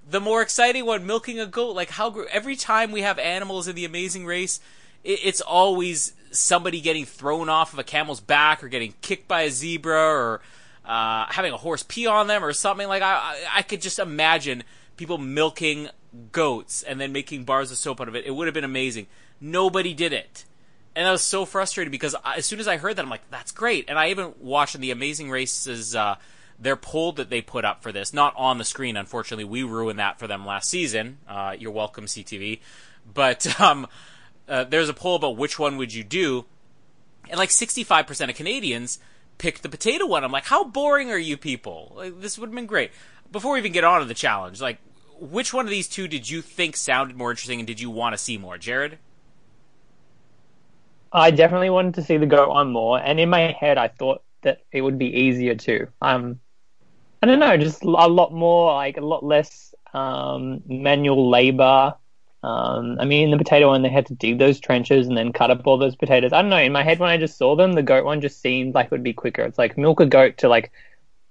[0.08, 1.76] the more exciting one, milking a goat.
[1.76, 4.58] Like how every time we have animals in the Amazing Race,
[5.04, 9.42] it, it's always somebody getting thrown off of a camel's back or getting kicked by
[9.42, 10.40] a zebra or
[10.86, 12.88] uh, having a horse pee on them or something.
[12.88, 14.64] Like I, I, could just imagine
[14.96, 15.90] people milking
[16.32, 18.24] goats and then making bars of soap out of it.
[18.24, 19.08] It would have been amazing.
[19.42, 20.46] Nobody did it.
[20.96, 23.52] And I was so frustrated because as soon as I heard that, I'm like, that's
[23.52, 23.90] great.
[23.90, 26.16] And I even watched the Amazing Races, uh,
[26.58, 29.44] their poll that they put up for this, not on the screen, unfortunately.
[29.44, 31.18] We ruined that for them last season.
[31.28, 32.60] Uh, you're welcome, CTV.
[33.12, 33.86] But um,
[34.48, 36.46] uh, there's a poll about which one would you do,
[37.30, 38.98] and like 65% of Canadians
[39.38, 40.24] picked the potato one.
[40.24, 41.92] I'm like, how boring are you people?
[41.96, 42.90] Like, this would have been great.
[43.30, 44.78] Before we even get on to the challenge, like,
[45.20, 48.14] which one of these two did you think sounded more interesting, and did you want
[48.14, 48.98] to see more, Jared?
[51.12, 54.22] I definitely wanted to see the goat one more, and in my head, I thought
[54.42, 55.88] that it would be easier too.
[56.00, 56.40] Um,
[57.22, 61.94] I don't know, just a lot more, like a lot less um, manual labor.
[62.44, 65.32] Um, I mean, in the potato one, they had to dig those trenches and then
[65.32, 66.32] cut up all those potatoes.
[66.32, 66.58] I don't know.
[66.58, 68.90] In my head, when I just saw them, the goat one just seemed like it
[68.92, 69.42] would be quicker.
[69.42, 70.70] It's like milk a goat to like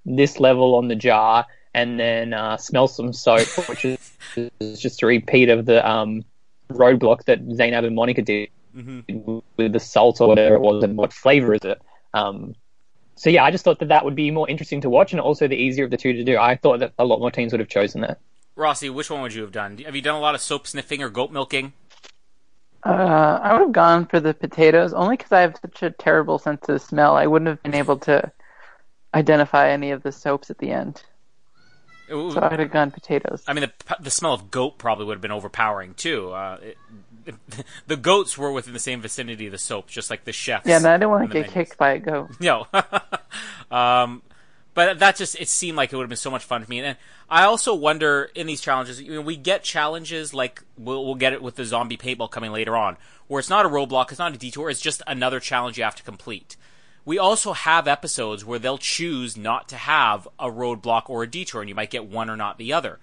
[0.04, 3.98] this level on the jar, and then uh, smell some soap, which is,
[4.60, 6.24] is just a repeat of the um,
[6.70, 8.50] roadblock that Zainab and Monica did
[9.56, 11.80] with the salt or whatever it was, and what flavor is it.
[12.12, 12.54] Um,
[13.18, 15.48] so yeah, I just thought that that would be more interesting to watch, and also
[15.48, 16.38] the easier of the two to do.
[16.38, 18.20] I thought that a lot more teams would have chosen that.
[18.54, 19.78] Rossi, which one would you have done?
[19.78, 21.72] Have you done a lot of soap sniffing or goat milking?
[22.84, 26.38] Uh, I would have gone for the potatoes only because I have such a terrible
[26.38, 27.16] sense of smell.
[27.16, 28.30] I wouldn't have been able to
[29.14, 31.02] identify any of the soaps at the end,
[32.12, 33.42] Ooh, so I'd have gone potatoes.
[33.48, 36.30] I mean, the the smell of goat probably would have been overpowering too.
[36.30, 36.76] Uh, it,
[37.86, 40.66] the goats were within the same vicinity of the soap, just like the chefs.
[40.66, 41.52] Yeah, and I didn't want to get menus.
[41.52, 42.30] kicked by a goat.
[42.40, 42.66] No.
[43.70, 44.22] um,
[44.74, 46.80] but that just it seemed like it would have been so much fun for me.
[46.80, 46.96] And
[47.28, 51.32] I also wonder in these challenges, you know, we get challenges like we'll, we'll get
[51.32, 54.34] it with the zombie paintball coming later on, where it's not a roadblock, it's not
[54.34, 56.56] a detour, it's just another challenge you have to complete.
[57.04, 61.62] We also have episodes where they'll choose not to have a roadblock or a detour,
[61.62, 62.98] and you might get one or not the other.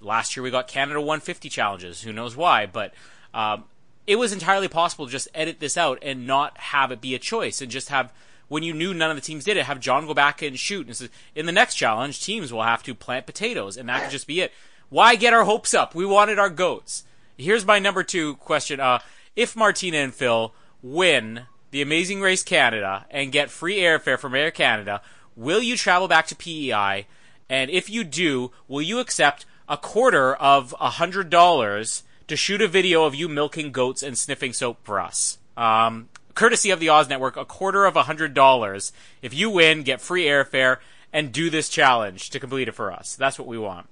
[0.00, 2.02] Last year we got Canada 150 challenges.
[2.02, 2.66] Who knows why?
[2.66, 2.92] But
[3.36, 3.64] um,
[4.06, 7.18] it was entirely possible to just edit this out and not have it be a
[7.18, 8.12] choice, and just have
[8.48, 10.86] when you knew none of the teams did it, have John go back and shoot.
[10.86, 14.10] And say, in the next challenge, teams will have to plant potatoes, and that could
[14.10, 14.52] just be it.
[14.88, 15.94] Why get our hopes up?
[15.94, 17.04] We wanted our goats.
[17.36, 19.00] Here's my number two question: uh,
[19.34, 24.50] If Martina and Phil win the Amazing Race Canada and get free airfare from Air
[24.50, 25.02] Canada,
[25.34, 27.06] will you travel back to PEI?
[27.50, 32.62] And if you do, will you accept a quarter of a hundred dollars to shoot
[32.62, 35.38] a video of you milking goats and sniffing soap for us?
[35.56, 38.92] Um, courtesy of the Oz Network, a quarter of a hundred dollars.
[39.22, 40.78] If you win, get free airfare
[41.12, 43.16] and do this challenge to complete it for us.
[43.16, 43.88] That's what we want.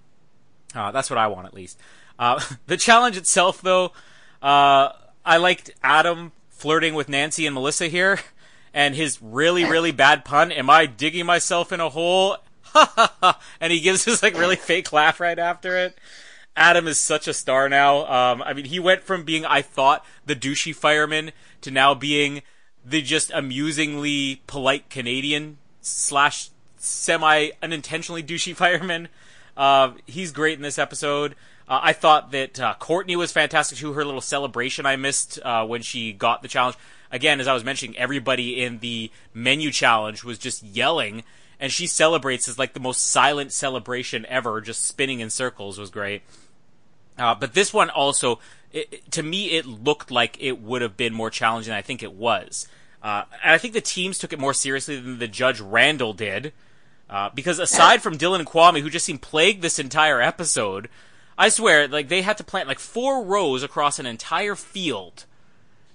[0.74, 1.78] Uh, that's what I want, at least.
[2.18, 3.92] Uh, the challenge itself, though,
[4.42, 4.90] uh,
[5.24, 8.20] I liked Adam flirting with Nancy and Melissa here,
[8.72, 10.52] and his really, really bad pun.
[10.52, 12.36] Am I digging myself in a hole?
[13.60, 15.96] and he gives this like really fake laugh right after it.
[16.56, 18.06] Adam is such a star now.
[18.06, 22.42] Um, I mean, he went from being, I thought, the douchey fireman to now being
[22.84, 29.08] the just amusingly polite Canadian slash semi unintentionally douchey fireman.
[29.56, 31.34] Uh, he's great in this episode.
[31.66, 33.94] Uh, I thought that uh, Courtney was fantastic too.
[33.94, 36.76] Her little celebration I missed uh, when she got the challenge.
[37.10, 41.22] Again, as I was mentioning, everybody in the menu challenge was just yelling,
[41.60, 45.90] and she celebrates as like the most silent celebration ever, just spinning in circles was
[45.90, 46.22] great.
[47.18, 48.40] Uh, but this one also,
[48.72, 52.12] it, to me, it looked like it would have been more challenging I think it
[52.12, 52.68] was.
[53.02, 56.52] Uh, and I think the teams took it more seriously than the judge Randall did.
[57.08, 60.88] Uh, because aside from Dylan and Kwame, who just seemed plagued this entire episode,
[61.36, 65.26] I swear, like they had to plant like four rows across an entire field,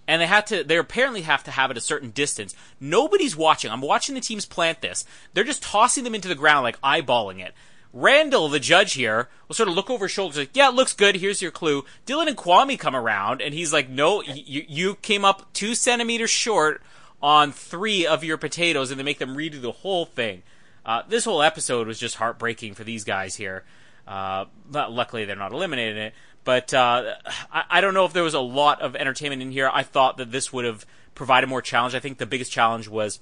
[0.07, 0.63] and they had to.
[0.63, 2.53] They apparently have to have it a certain distance.
[2.79, 3.71] Nobody's watching.
[3.71, 5.05] I'm watching the teams plant this.
[5.33, 7.53] They're just tossing them into the ground, like eyeballing it.
[7.91, 10.93] Randall, the judge here, will sort of look over his shoulder, like, "Yeah, it looks
[10.93, 11.15] good.
[11.15, 15.25] Here's your clue." Dylan and Kwame come around, and he's like, "No, you you came
[15.25, 16.83] up two centimeters short
[17.21, 20.43] on three of your potatoes," and they make them redo the whole thing.
[20.85, 23.63] Uh, this whole episode was just heartbreaking for these guys here.
[24.07, 26.13] Uh, but luckily, they're not eliminated it.
[26.43, 27.15] But uh,
[27.51, 29.69] I, I don't know if there was a lot of entertainment in here.
[29.71, 31.95] I thought that this would have provided more challenge.
[31.95, 33.19] I think the biggest challenge was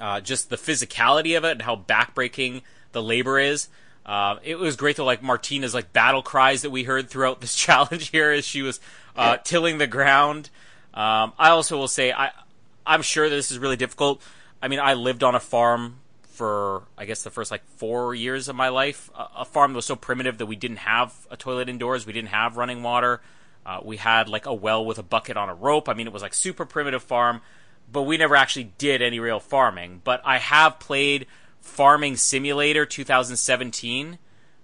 [0.00, 3.68] uh, just the physicality of it and how backbreaking the labor is.
[4.04, 7.54] Uh, it was great to like Martina's like battle cries that we heard throughout this
[7.56, 8.80] challenge here as she was
[9.16, 10.50] uh, tilling the ground.
[10.94, 12.32] Um, I also will say I
[12.86, 14.22] I'm sure this is really difficult.
[14.60, 18.48] I mean, I lived on a farm for I guess the first like four years
[18.48, 19.10] of my life.
[19.14, 22.06] A, a farm that was so primitive that we didn't have a toilet indoors.
[22.06, 23.20] We didn't have running water.
[23.64, 25.88] Uh, we had like a well with a bucket on a rope.
[25.88, 27.42] I mean, it was like super primitive farm,
[27.92, 30.00] but we never actually did any real farming.
[30.02, 31.26] But I have played
[31.60, 34.18] Farming Simulator 2017,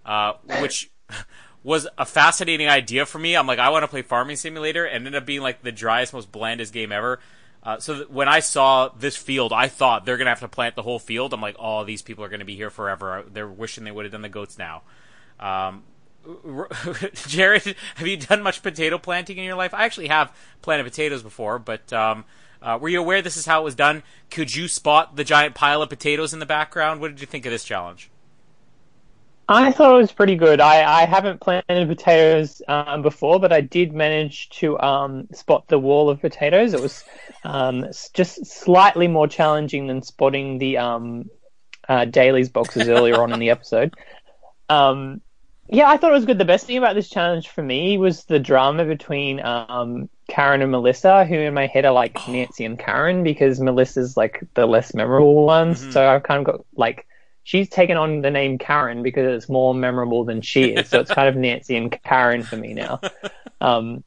[0.04, 0.90] uh, which
[1.62, 3.36] was a fascinating idea for me.
[3.36, 6.12] I'm like, I want to play Farming Simulator, and ended up being like the driest,
[6.12, 7.20] most blandest game ever.
[7.62, 10.82] Uh, so when I saw this field, I thought they're gonna have to plant the
[10.82, 11.34] whole field.
[11.34, 13.24] I'm like, oh, these people are gonna be here forever.
[13.28, 14.82] They're wishing they would have done the goats now.
[15.40, 15.82] Um,
[17.26, 19.74] Jared, have you done much potato planting in your life?
[19.74, 20.32] I actually have
[20.62, 22.24] planted potatoes before, but um,
[22.62, 24.02] uh, were you aware this is how it was done?
[24.30, 27.00] Could you spot the giant pile of potatoes in the background?
[27.00, 28.10] What did you think of this challenge?
[29.48, 30.60] I thought it was pretty good.
[30.60, 35.78] I, I haven't planted potatoes um, before, but I did manage to um, spot the
[35.78, 36.74] wall of potatoes.
[36.74, 37.04] It was
[37.44, 41.30] um, just slightly more challenging than spotting the um,
[41.88, 43.94] uh, dailies boxes earlier on in the episode.
[44.68, 45.20] Um,
[45.68, 46.38] yeah, I thought it was good.
[46.38, 50.70] The best thing about this challenge for me was the drama between um, Karen and
[50.70, 52.32] Melissa, who in my head are like oh.
[52.32, 55.80] Nancy and Karen because Melissa's like the less memorable ones.
[55.80, 55.92] Mm-hmm.
[55.92, 57.06] So I've kind of got like
[57.44, 60.88] she's taken on the name Karen because it's more memorable than she is.
[60.88, 63.00] so it's kind of Nancy and Karen for me now.
[63.58, 64.04] Um,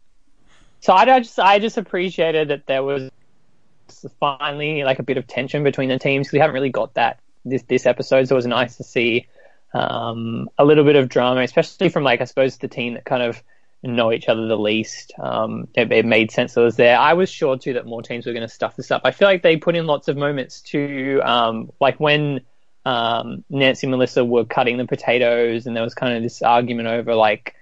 [0.80, 3.10] so I, I just I just appreciated that there was
[4.20, 7.20] finally like a bit of tension between the teams because we haven't really got that
[7.46, 8.28] this this episode.
[8.28, 9.28] So it was nice to see
[9.74, 13.24] um, a little bit of drama, especially from like I suppose the team that kind
[13.24, 13.42] of
[13.84, 15.13] know each other the least.
[15.20, 16.98] Um, it, it, made sense that it was there.
[16.98, 19.02] I was sure too that more teams were going to stuff this up.
[19.06, 22.42] I feel like they put in lots of moments to um, like when
[22.86, 26.88] um, Nancy and Melissa were cutting the potatoes, and there was kind of this argument
[26.88, 27.56] over like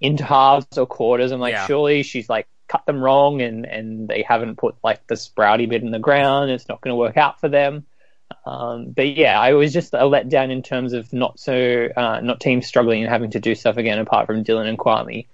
[0.00, 1.32] into halves or quarters.
[1.32, 1.66] I'm like, yeah.
[1.66, 5.82] surely she's like cut them wrong, and and they haven't put like the sprouty bit
[5.82, 6.50] in the ground.
[6.50, 7.84] It's not going to work out for them.
[8.44, 12.40] Um, but yeah, I was just a letdown in terms of not so uh, not
[12.40, 15.26] teams struggling and having to do stuff again, apart from Dylan and Kwame.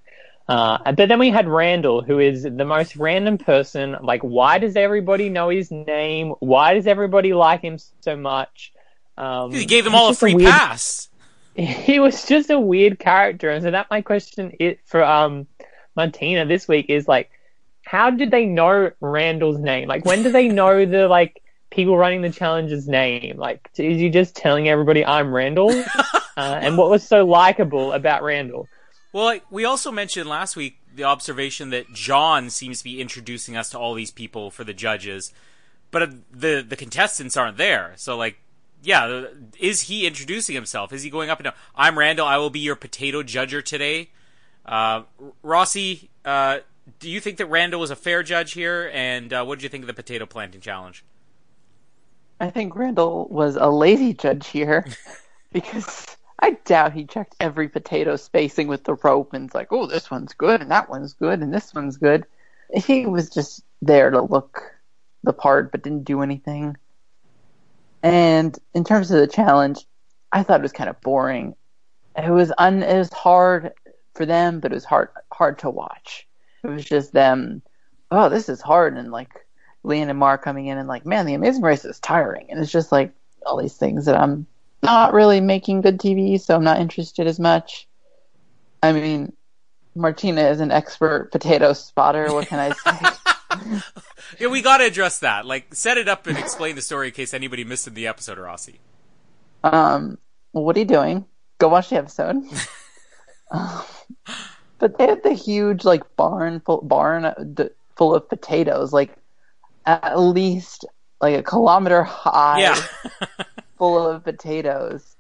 [0.46, 3.96] Uh, but then we had Randall, who is the most random person.
[4.02, 6.34] Like, why does everybody know his name?
[6.40, 8.72] Why does everybody like him so much?
[9.16, 11.08] Um, he gave them all a free a weird, pass.
[11.54, 15.46] He was just a weird character, and so that my question is for um,
[15.94, 17.30] Martina this week is like,
[17.84, 19.86] how did they know Randall's name?
[19.88, 23.38] Like, when do they know the like people running the challenge's name?
[23.38, 25.70] Like, is he just telling everybody I'm Randall?
[26.36, 28.68] uh, and what was so likable about Randall?
[29.14, 33.70] Well, we also mentioned last week the observation that John seems to be introducing us
[33.70, 35.32] to all these people for the judges,
[35.92, 37.92] but the the contestants aren't there.
[37.94, 38.38] So, like,
[38.82, 40.92] yeah, is he introducing himself?
[40.92, 41.54] Is he going up and down?
[41.76, 42.26] I'm Randall.
[42.26, 44.10] I will be your potato judger today.
[44.66, 45.02] Uh,
[45.44, 46.58] Rossi, uh,
[46.98, 48.90] do you think that Randall was a fair judge here?
[48.92, 51.04] And uh, what did you think of the potato planting challenge?
[52.40, 54.84] I think Randall was a lazy judge here
[55.52, 59.86] because I doubt he checked every potato spacing with the rope and it's like, oh,
[59.86, 62.26] this one's good and that one's good and this one's good.
[62.74, 64.60] He was just there to look
[65.22, 66.76] the part but didn't do anything.
[68.02, 69.86] And in terms of the challenge,
[70.32, 71.54] I thought it was kind of boring.
[72.14, 73.72] It was un it was hard
[74.12, 76.28] for them, but it was hard hard to watch.
[76.62, 77.62] It was just them,
[78.10, 79.32] oh, this is hard and like
[79.82, 82.70] Leanne and Mark coming in and like, man, the Amazing Race is tiring, and it's
[82.70, 83.14] just like
[83.46, 84.46] all these things that I'm
[84.84, 87.88] not really making good TV, so I'm not interested as much.
[88.82, 89.32] I mean,
[89.94, 92.32] Martina is an expert potato spotter.
[92.32, 93.80] What can I say?
[94.40, 95.46] yeah, we got to address that.
[95.46, 98.38] Like, set it up and explain the story in case anybody missed in the episode,
[98.38, 98.80] Rossi.
[99.62, 100.18] Um,
[100.52, 101.24] what are you doing?
[101.58, 102.36] Go watch the episode.
[103.50, 103.82] um,
[104.78, 107.32] but they had the huge like barn full barn
[107.96, 108.92] full of potatoes.
[108.92, 109.16] Like
[109.86, 110.84] at least
[111.20, 112.82] like a kilometer high, yeah.
[113.78, 115.16] full of potatoes.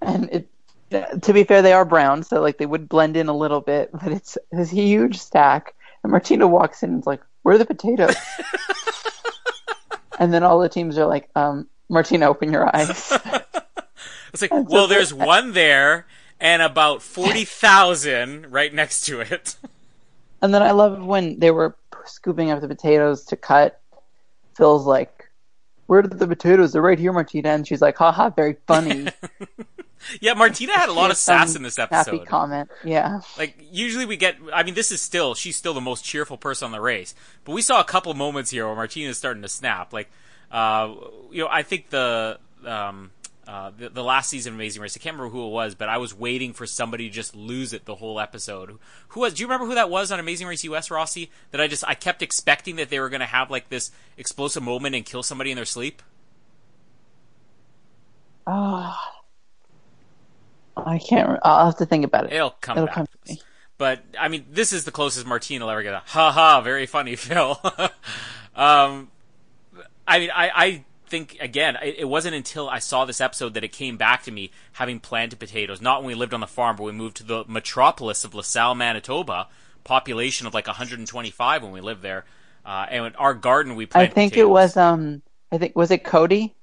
[0.00, 3.36] And it, to be fair, they are brown, so like they would blend in a
[3.36, 5.74] little bit, but it's this huge stack.
[6.02, 8.16] And Martina walks in and is like, "Where are the potatoes?"
[10.18, 13.12] and then all the teams are like, um, "Martina, open your eyes."
[14.32, 16.06] It's like, well, there's one there
[16.38, 19.56] and about forty thousand right next to it.
[20.40, 23.80] And then I love when they were scooping up the potatoes to cut.
[24.56, 25.19] Phil's like,
[25.90, 26.72] "Where did the potatoes?
[26.72, 29.08] They're right here, Martina." And she's like, "Haha, very funny."
[30.20, 32.12] yeah, Martina had a lot of sass in this episode.
[32.12, 32.70] Happy comment.
[32.84, 33.22] Yeah.
[33.36, 34.36] Like usually we get.
[34.52, 37.52] I mean, this is still she's still the most cheerful person on the race, but
[37.52, 39.92] we saw a couple moments here where Martina's starting to snap.
[39.92, 40.08] Like,
[40.52, 40.94] uh,
[41.32, 43.10] you know, I think the um,
[43.50, 44.96] uh, the, the last season of Amazing Race.
[44.96, 47.72] I can't remember who it was, but I was waiting for somebody to just lose
[47.72, 48.78] it the whole episode.
[49.08, 49.34] Who was?
[49.34, 51.32] Do you remember who that was on Amazing Race US, Rossi?
[51.50, 54.62] That I just I kept expecting that they were going to have like this explosive
[54.62, 56.00] moment and kill somebody in their sleep.
[58.46, 58.96] Oh,
[60.76, 61.40] I can't.
[61.42, 62.32] I'll have to think about it.
[62.32, 62.94] It'll come It'll back.
[62.94, 63.42] come to me.
[63.78, 65.94] But I mean, this is the closest Martina will ever get.
[65.94, 66.60] A, ha ha!
[66.60, 67.58] Very funny, Phil.
[68.54, 69.10] um,
[70.06, 73.64] I mean, I, I think again, it, it wasn't until I saw this episode that
[73.64, 75.80] it came back to me having planted potatoes.
[75.82, 78.74] Not when we lived on the farm, but we moved to the metropolis of LaSalle,
[78.74, 79.48] Manitoba,
[79.84, 82.24] population of like 125 when we lived there.
[82.64, 84.12] Uh, and our garden we planted.
[84.12, 84.76] I think it was.
[84.76, 86.54] Um, I think was it Cody?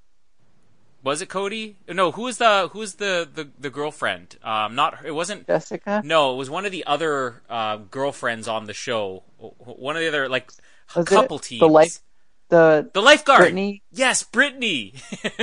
[1.04, 1.78] Was it Cody?
[1.88, 4.38] No, who was the who was the the, the girlfriend?
[4.44, 6.02] Um, not it wasn't Jessica?
[6.04, 9.24] No, it was one of the other uh, girlfriends on the show.
[9.38, 10.52] One of the other like
[10.96, 11.60] Was couple teams.
[11.60, 12.00] The life,
[12.50, 13.40] the The lifeguard.
[13.40, 13.84] Brittany?
[13.92, 14.94] Yes, Brittany.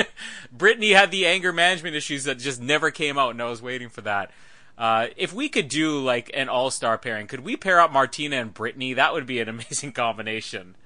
[0.52, 3.88] Brittany had the anger management issues that just never came out, and I was waiting
[3.88, 4.30] for that.
[4.76, 8.52] Uh, if we could do like an all-star pairing, could we pair up Martina and
[8.52, 8.94] Brittany?
[8.94, 10.76] That would be an amazing combination.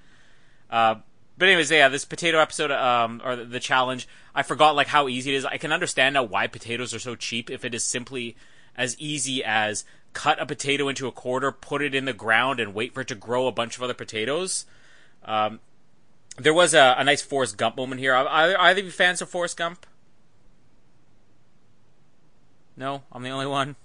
[0.70, 0.96] Uh,
[1.38, 5.08] but anyways, yeah, this potato episode, um, or the, the challenge, I forgot like how
[5.08, 5.44] easy it is.
[5.44, 7.48] I can understand now why potatoes are so cheap.
[7.48, 8.36] If it is simply
[8.76, 12.74] as easy as cut a potato into a quarter, put it in the ground, and
[12.74, 14.66] wait for it to grow a bunch of other potatoes.
[15.24, 15.60] Um,
[16.38, 18.14] there was a, a nice Forrest Gump moment here.
[18.14, 19.86] Are, are either of you fans of Forrest Gump?
[22.76, 23.76] No, I'm the only one.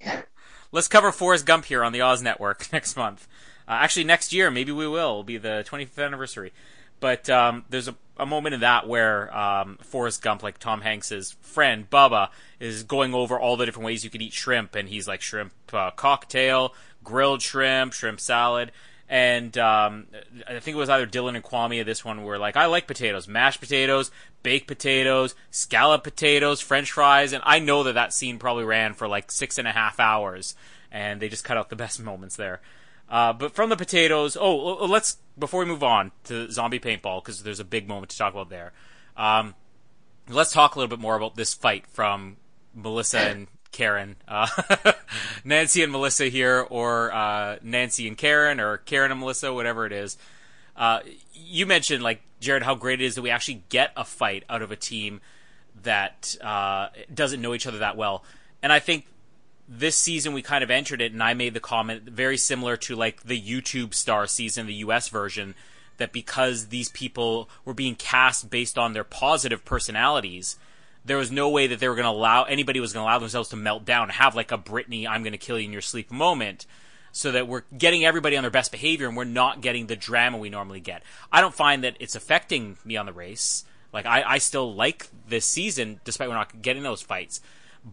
[0.72, 3.26] Let's cover Forrest Gump here on the Oz Network next month.
[3.66, 5.10] Uh, actually, next year, maybe we will.
[5.10, 6.52] It'll be the 25th anniversary.
[7.00, 11.32] But um, there's a, a moment in that where um, Forrest Gump, like Tom Hanks's
[11.40, 12.30] friend Bubba,
[12.60, 15.52] is going over all the different ways you could eat shrimp, and he's like shrimp
[15.72, 16.74] uh, cocktail,
[17.04, 18.72] grilled shrimp, shrimp salad,
[19.08, 20.06] and um,
[20.46, 21.84] I think it was either Dylan and Kwame.
[21.84, 24.10] This one were like, I like potatoes, mashed potatoes,
[24.42, 29.08] baked potatoes, scallop potatoes, French fries, and I know that that scene probably ran for
[29.08, 30.54] like six and a half hours,
[30.92, 32.60] and they just cut out the best moments there.
[33.08, 37.42] Uh, but from the potatoes, oh, let's before we move on to zombie paintball because
[37.42, 38.72] there's a big moment to talk about there.
[39.16, 39.54] Um,
[40.28, 42.36] let's talk a little bit more about this fight from
[42.74, 44.46] Melissa and Karen, uh,
[45.44, 49.92] Nancy and Melissa here, or uh, Nancy and Karen, or Karen and Melissa, whatever it
[49.92, 50.16] is.
[50.76, 51.00] Uh,
[51.32, 54.62] you mentioned like Jared how great it is that we actually get a fight out
[54.62, 55.20] of a team
[55.82, 58.24] that uh, doesn't know each other that well,
[58.62, 59.06] and I think
[59.68, 62.96] this season we kind of entered it, and I made the comment very similar to
[62.96, 65.54] like the YouTube star season, the US version,
[65.98, 70.56] that because these people were being cast based on their positive personalities,
[71.08, 73.18] there was no way that they were going to allow anybody was going to allow
[73.18, 75.82] themselves to melt down, have like a Brittany, I'm going to kill you in your
[75.82, 76.66] sleep moment.
[77.10, 80.36] So that we're getting everybody on their best behavior and we're not getting the drama
[80.36, 81.02] we normally get.
[81.32, 83.64] I don't find that it's affecting me on the race.
[83.92, 87.40] Like I, I still like this season despite we're not getting those fights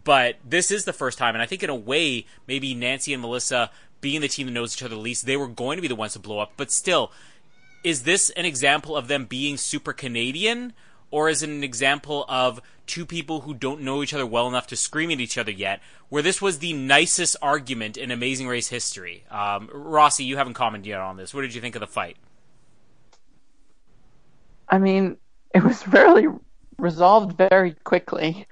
[0.04, 3.22] but this is the first time, and I think in a way, maybe Nancy and
[3.22, 5.88] Melissa, being the team that knows each other the least, they were going to be
[5.88, 6.52] the ones to blow up.
[6.56, 7.12] But still,
[7.82, 10.72] is this an example of them being super Canadian,
[11.10, 14.66] or is it an example of two people who don't know each other well enough
[14.68, 15.80] to scream at each other yet?
[16.08, 19.24] Where this was the nicest argument in Amazing Race history.
[19.30, 21.34] Um, Rossi, you haven't commented yet on this.
[21.34, 22.16] What did you think of the fight?
[24.68, 25.16] I mean,
[25.54, 26.26] it was fairly
[26.78, 28.46] resolved very quickly.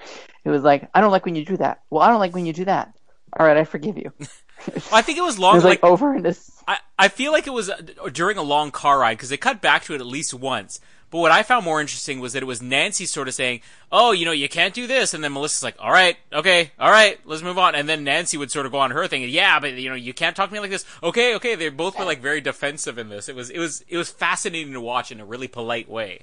[0.44, 1.82] It was like, I don't like when you do that.
[1.90, 2.94] Well, I don't like when you do that.
[3.38, 4.12] All right, I forgive you.
[4.92, 5.56] I think it was It long.
[5.56, 6.50] was like, like over in this.
[6.66, 7.70] I, I feel like it was
[8.12, 10.80] during a long car ride because they cut back to it at least once.
[11.14, 13.60] But what I found more interesting was that it was Nancy sort of saying,
[13.92, 16.90] "Oh, you know, you can't do this," and then Melissa's like, "All right, okay, all
[16.90, 19.60] right, let's move on." And then Nancy would sort of go on her thing, yeah,
[19.60, 20.84] but you know, you can't talk to me like this.
[21.04, 23.28] Okay, okay, they both were like very defensive in this.
[23.28, 26.22] It was it was it was fascinating to watch in a really polite way.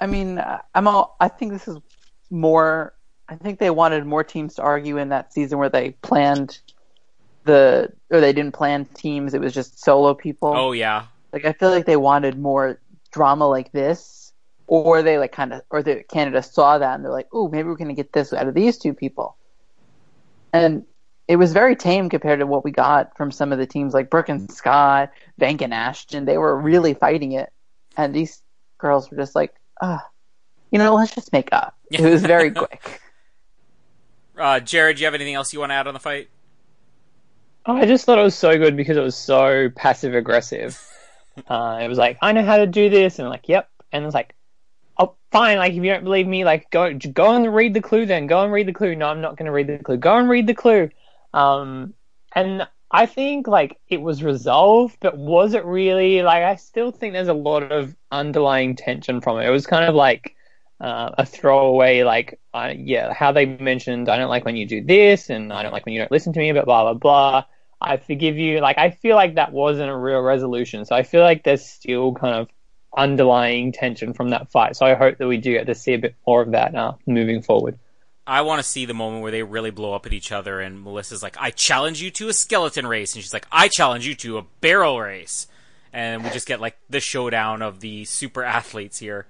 [0.00, 0.42] I mean,
[0.74, 1.14] I'm all.
[1.20, 1.76] I think this is
[2.30, 2.94] more.
[3.28, 6.58] I think they wanted more teams to argue in that season where they planned
[7.44, 9.34] the or they didn't plan teams.
[9.34, 10.54] It was just solo people.
[10.56, 14.32] Oh yeah, Like I feel like they wanted more drama like this,
[14.66, 17.68] or they like kind of, or the Canada saw that and they're like, "Oh, maybe
[17.68, 19.36] we're gonna get this out of these two people."
[20.52, 20.84] And
[21.26, 24.08] it was very tame compared to what we got from some of the teams like
[24.10, 25.10] Brooke and Scott,
[25.40, 26.24] Vanck and Ashton.
[26.24, 27.52] They were really fighting it,
[27.96, 28.42] and these
[28.78, 30.06] girls were just like, "Ah,
[30.70, 33.02] you know, let's just make up." It was very quick.
[34.36, 36.28] Uh, Jared, do you have anything else you want to add on the fight?
[37.66, 40.80] Oh, I just thought it was so good because it was so passive aggressive.
[41.48, 43.68] uh, it was like, I know how to do this, and like, yep.
[43.92, 44.34] And it's like,
[44.98, 45.58] oh, fine.
[45.58, 48.06] Like, if you don't believe me, like, go go and read the clue.
[48.06, 48.94] Then go and read the clue.
[48.94, 49.96] No, I'm not going to read the clue.
[49.96, 50.90] Go and read the clue.
[51.32, 51.94] Um,
[52.34, 56.22] and I think like it was resolved, but was it really?
[56.22, 59.46] Like, I still think there's a lot of underlying tension from it.
[59.46, 60.34] It was kind of like
[60.80, 64.82] uh, a throwaway, like, uh, yeah, how they mentioned, I don't like when you do
[64.82, 67.44] this, and I don't like when you don't listen to me, but blah blah blah.
[67.80, 68.60] I forgive you.
[68.60, 70.84] Like, I feel like that wasn't a real resolution.
[70.84, 72.48] So I feel like there's still kind of
[72.96, 74.76] underlying tension from that fight.
[74.76, 76.98] So I hope that we do get to see a bit more of that now
[77.06, 77.78] moving forward.
[78.26, 80.84] I want to see the moment where they really blow up at each other, and
[80.84, 84.14] Melissa's like, "I challenge you to a skeleton race," and she's like, "I challenge you
[84.16, 85.46] to a barrel race,"
[85.94, 89.26] and we just get like the showdown of the super athletes here.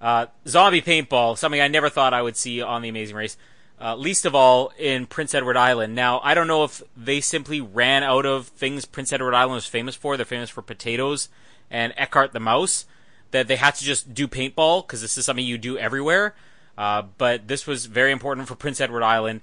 [0.00, 3.36] Uh, zombie paintball, something I never thought I would see on the Amazing Race.
[3.82, 5.96] Uh, least of all in Prince Edward Island.
[5.96, 9.66] Now, I don't know if they simply ran out of things Prince Edward Island was
[9.66, 10.16] famous for.
[10.16, 11.28] They're famous for potatoes
[11.68, 12.86] and Eckhart the Mouse.
[13.32, 16.34] That they had to just do paintball because this is something you do everywhere.
[16.78, 19.40] Uh, but this was very important for Prince Edward Island.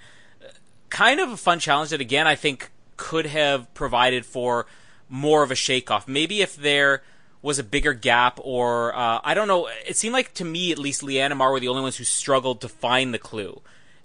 [0.89, 4.67] Kind of a fun challenge that, again, I think could have provided for
[5.09, 6.07] more of a shakeoff.
[6.07, 7.01] Maybe if there
[7.41, 9.69] was a bigger gap, or uh, I don't know.
[9.87, 12.03] It seemed like to me, at least, Leanne and Mar were the only ones who
[12.03, 13.61] struggled to find the clue.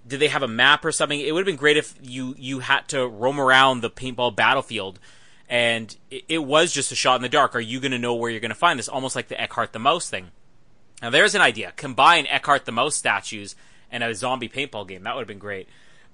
[0.07, 1.19] Did they have a map or something?
[1.19, 4.99] It would have been great if you you had to roam around the paintball battlefield,
[5.49, 7.55] and it, it was just a shot in the dark.
[7.55, 8.87] Are you going to know where you're going to find this?
[8.87, 10.31] Almost like the Eckhart the Mouse thing.
[11.01, 13.55] Now there's an idea: combine Eckhart the Mouse statues
[13.91, 15.03] and a zombie paintball game.
[15.03, 15.67] That would have been great.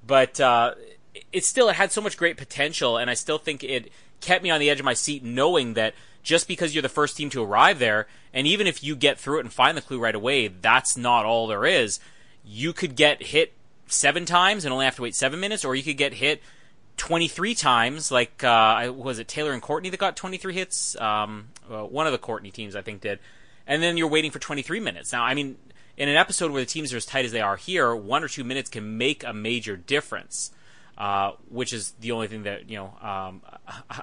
[0.05, 0.75] But uh,
[1.31, 4.51] it still it had so much great potential, and I still think it kept me
[4.51, 7.43] on the edge of my seat, knowing that just because you're the first team to
[7.43, 10.47] arrive there, and even if you get through it and find the clue right away,
[10.47, 11.99] that's not all there is.
[12.45, 13.53] You could get hit
[13.91, 16.41] seven times and only have to wait seven minutes, or you could get hit
[16.97, 20.99] 23 times, like, uh, was it Taylor and Courtney that got 23 hits?
[20.99, 23.19] Um, well, one of the Courtney teams, I think, did.
[23.65, 25.11] And then you're waiting for 23 minutes.
[25.11, 25.57] Now, I mean,
[25.97, 28.27] in an episode where the teams are as tight as they are here, one or
[28.27, 30.51] two minutes can make a major difference,
[30.97, 33.41] uh, which is the only thing that, you know, um,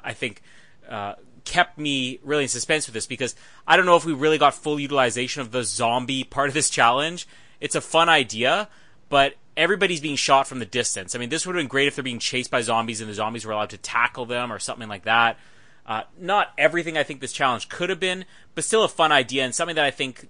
[0.05, 0.43] I think
[0.89, 1.14] uh,
[1.45, 3.34] kept me really in suspense with this because
[3.66, 6.70] I don't know if we really got full utilization of the zombie part of this
[6.70, 7.26] challenge.
[7.61, 8.68] It's a fun idea,
[9.09, 11.14] but everybody's being shot from the distance.
[11.14, 13.14] I mean, this would have been great if they're being chased by zombies and the
[13.14, 15.36] zombies were allowed to tackle them or something like that.
[15.84, 19.44] Uh, not everything I think this challenge could have been, but still a fun idea
[19.44, 20.28] and something that I think,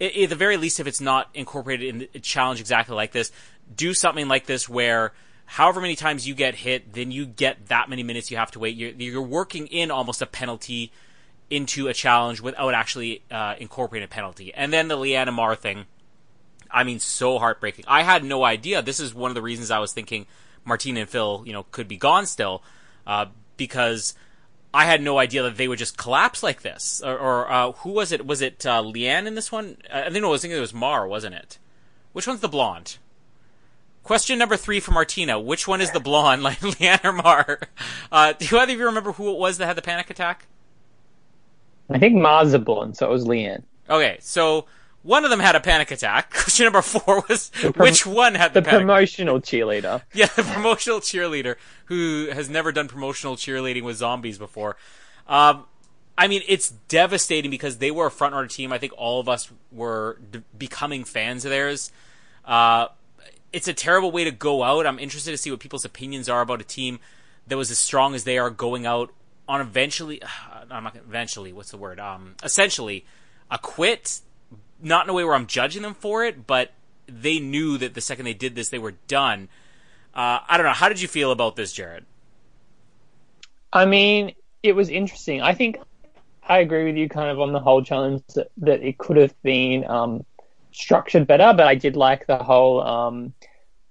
[0.00, 3.32] uh, at the very least, if it's not incorporated in a challenge exactly like this,
[3.74, 5.14] do something like this where
[5.46, 8.58] however many times you get hit, then you get that many minutes you have to
[8.58, 8.76] wait.
[8.76, 10.92] You're, you're working in almost a penalty
[11.48, 14.52] into a challenge without actually uh, incorporating a penalty.
[14.52, 15.86] And then the Leanna Mar thing,
[16.70, 17.84] I mean, so heartbreaking.
[17.88, 18.82] I had no idea.
[18.82, 20.26] This is one of the reasons I was thinking
[20.64, 22.62] Martina and Phil, you know, could be gone still,
[23.06, 24.14] uh, because
[24.72, 27.02] I had no idea that they would just collapse like this.
[27.04, 28.26] Or, or uh, who was it?
[28.26, 29.78] Was it uh, Leanne in this one?
[29.92, 31.58] I think I was thinking it was Mar, wasn't it?
[32.12, 32.98] Which one's the blonde?
[34.02, 35.38] Question number three for Martina.
[35.38, 37.60] Which one is the blonde, like Leanne or Mar?
[38.12, 40.46] Uh, do either of you remember who it was that had the panic attack?
[41.90, 43.62] I think Mar's the blonde, so it was Leanne.
[43.88, 44.66] Okay, so
[45.02, 46.30] one of them had a panic attack.
[46.32, 48.80] Question number four was which one had the, panic?
[48.80, 50.02] the promotional cheerleader?
[50.12, 54.76] Yeah, the promotional cheerleader who has never done promotional cheerleading with zombies before.
[55.26, 55.64] Um,
[56.16, 58.72] I mean, it's devastating because they were a front runner team.
[58.72, 61.92] I think all of us were d- becoming fans of theirs.
[62.44, 62.88] Uh,
[63.52, 64.84] it's a terrible way to go out.
[64.86, 66.98] I'm interested to see what people's opinions are about a team
[67.46, 69.12] that was as strong as they are going out
[69.48, 70.20] on eventually.
[70.70, 71.52] I'm not eventually.
[71.52, 71.98] What's the word?
[72.00, 73.06] Um, essentially,
[73.50, 74.20] a quit.
[74.80, 76.72] Not in a way where I'm judging them for it, but
[77.06, 79.48] they knew that the second they did this, they were done.
[80.14, 80.72] Uh, I don't know.
[80.72, 82.04] How did you feel about this, Jared?
[83.72, 85.42] I mean, it was interesting.
[85.42, 85.78] I think
[86.42, 89.34] I agree with you kind of on the whole challenge that, that it could have
[89.42, 90.24] been um,
[90.72, 93.34] structured better, but I did like the whole um,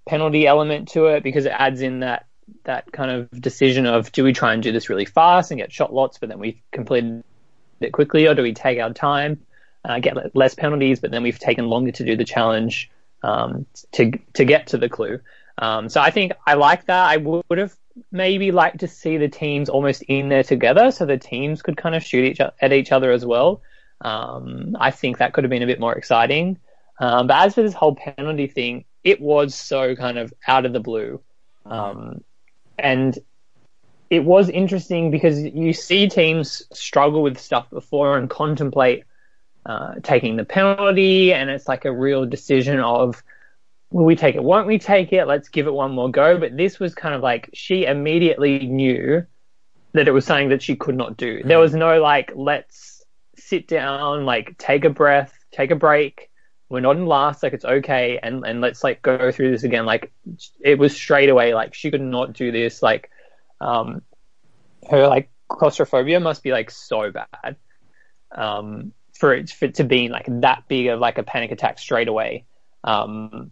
[0.08, 2.26] penalty element to it because it adds in that
[2.64, 5.72] that kind of decision of do we try and do this really fast and get
[5.72, 7.24] shot lots, but then we completed
[7.82, 9.46] it quickly, or do we take our time,
[9.88, 12.92] uh, get less penalties, but then we've taken longer to do the challenge
[13.24, 15.20] um, to to get to the clue.
[15.58, 17.08] Um, so I think I like that.
[17.08, 17.76] I would have
[18.12, 21.96] maybe liked to see the teams almost in there together, so the teams could kind
[21.96, 23.62] of shoot each at each other as well.
[24.02, 26.60] Um, I think that could have been a bit more exciting.
[27.00, 30.74] Um, but as for this whole penalty thing, it was so kind of out of
[30.74, 31.22] the blue.
[31.66, 32.24] Um,
[32.78, 33.18] and
[34.10, 39.04] it was interesting because you see teams struggle with stuff before and contemplate
[39.68, 43.22] uh, taking the penalty, and it's like a real decision of
[43.92, 45.26] will we take it, won't we take it?
[45.26, 46.38] Let's give it one more go.
[46.38, 49.26] But this was kind of like she immediately knew
[49.94, 51.42] that it was something that she could not do.
[51.44, 53.04] There was no like, let's
[53.36, 56.30] sit down, like take a breath, take a break.
[56.70, 59.86] We're not in last, like it's okay, and and let's like go through this again.
[59.86, 60.12] Like
[60.60, 62.84] it was straight away, like she could not do this.
[62.84, 63.10] Like,
[63.62, 64.02] um,
[64.90, 67.56] her like claustrophobia must be like so bad,
[68.34, 72.08] um, for it for to be like that big of like a panic attack straight
[72.08, 72.46] away.
[72.84, 73.52] Um,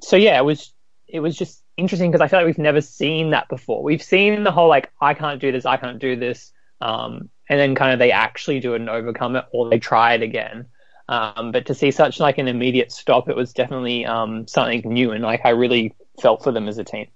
[0.00, 0.72] so yeah, it was
[1.06, 3.82] it was just interesting because I feel like we've never seen that before.
[3.82, 7.58] We've seen the whole like I can't do this, I can't do this, um, and
[7.58, 10.66] then kind of they actually do it and overcome it, or they try it again.
[11.08, 15.10] Um, but to see such like an immediate stop, it was definitely um, something new,
[15.10, 17.08] and like I really felt for them as a team.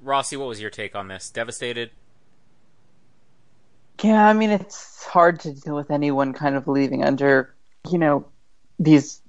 [0.00, 1.28] Rossi, what was your take on this?
[1.28, 1.90] Devastated?
[4.02, 7.54] Yeah, I mean it's hard to deal with anyone kind of leaving under,
[7.90, 8.26] you know,
[8.78, 9.20] these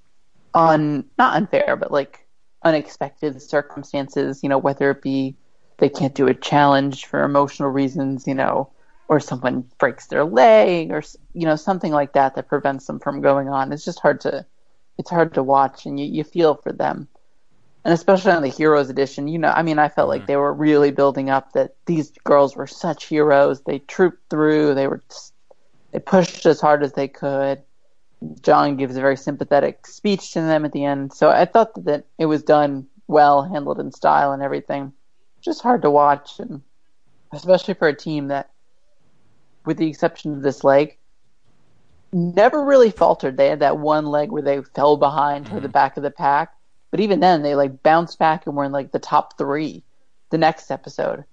[0.53, 2.25] un not unfair, but like
[2.63, 5.35] unexpected circumstances, you know, whether it be
[5.79, 8.71] they can't do a challenge for emotional reasons, you know,
[9.09, 11.03] or someone breaks their leg or
[11.33, 13.73] you know something like that that prevents them from going on.
[13.73, 14.45] It's just hard to
[14.97, 17.07] it's hard to watch and you, you feel for them.
[17.83, 20.27] And especially on the Heroes edition, you know, I mean, I felt like mm-hmm.
[20.27, 23.61] they were really building up that these girls were such heroes.
[23.61, 24.75] They trooped through.
[24.75, 25.33] They were, just,
[25.91, 27.63] they pushed as hard as they could.
[28.41, 31.11] John gives a very sympathetic speech to them at the end.
[31.13, 34.93] So I thought that, that it was done well, handled in style and everything.
[35.41, 36.61] Just hard to watch, and
[37.33, 38.51] especially for a team that,
[39.65, 40.97] with the exception of this leg,
[42.13, 43.37] never really faltered.
[43.37, 45.73] They had that one leg where they fell behind toward the mm-hmm.
[45.73, 46.53] back of the pack,
[46.91, 49.83] but even then they like bounced back and were in like the top three
[50.29, 51.23] the next episode.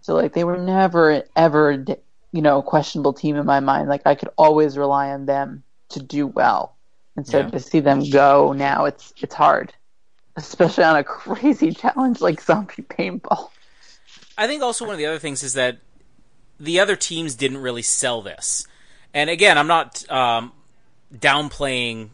[0.00, 1.84] So like they were never ever
[2.32, 3.88] you know a questionable team in my mind.
[3.88, 6.76] Like I could always rely on them to do well.
[7.16, 7.48] And so Yeah.
[7.50, 9.72] to see them go now, it's it's hard,
[10.36, 13.50] especially on a crazy challenge like zombie paintball.
[14.36, 15.78] I think also one of the other things is that
[16.58, 18.66] the other teams didn't really sell this.
[19.12, 20.52] And again, I'm not um,
[21.14, 22.10] downplaying,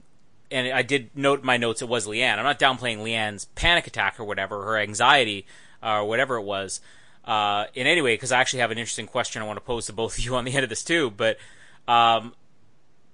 [0.50, 2.38] and I did note my notes it was Leanne.
[2.38, 5.46] I'm not downplaying Leanne's panic attack or whatever, her anxiety
[5.82, 6.80] uh, or whatever it was
[7.24, 9.86] uh, in any way, because I actually have an interesting question I want to pose
[9.86, 11.10] to both of you on the end of this too.
[11.10, 11.38] But
[11.86, 12.34] um,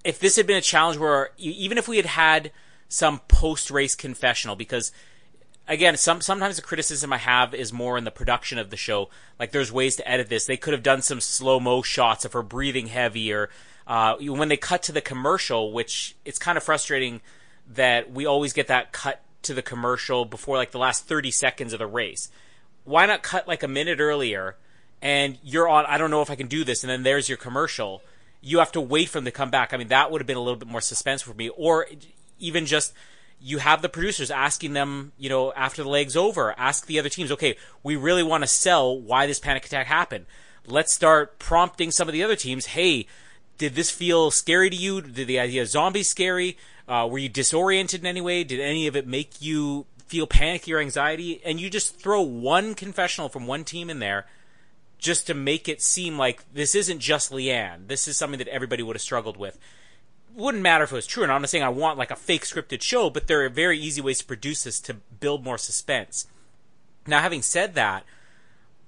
[0.04, 2.52] if this had been a challenge where, even if we had had
[2.88, 4.92] some post race confessional, because
[5.66, 9.08] again, some sometimes the criticism I have is more in the production of the show.
[9.38, 10.46] Like, there's ways to edit this.
[10.46, 13.50] They could have done some slow mo shots of her breathing heavy, or
[13.86, 17.20] uh, when they cut to the commercial, which it's kind of frustrating
[17.74, 21.72] that we always get that cut to the commercial before like the last 30 seconds
[21.72, 22.30] of the race.
[22.84, 24.56] Why not cut like a minute earlier
[25.04, 27.36] and you're on, I don't know if I can do this, and then there's your
[27.36, 28.02] commercial.
[28.40, 29.74] You have to wait for them to come back.
[29.74, 31.50] I mean, that would have been a little bit more suspense for me.
[31.50, 31.86] Or
[32.38, 32.94] even just
[33.38, 37.10] you have the producers asking them, you know, after the leg's over, ask the other
[37.10, 40.24] teams, okay, we really want to sell why this panic attack happened.
[40.66, 43.06] Let's start prompting some of the other teams, hey,
[43.58, 45.00] did this feel scary to you?
[45.00, 46.56] Did the idea of zombies scary?
[46.88, 48.44] Uh, were you disoriented in any way?
[48.44, 51.40] Did any of it make you feel panicky or anxiety?
[51.44, 54.26] And you just throw one confessional from one team in there
[54.98, 57.88] just to make it seem like this isn't just Leanne.
[57.88, 59.58] This is something that everybody would have struggled with.
[60.34, 61.34] Wouldn't matter if it was true not.
[61.34, 64.00] I'm not saying I want like a fake scripted show, but there are very easy
[64.00, 66.26] ways to produce this to build more suspense.
[67.06, 68.04] Now, having said that,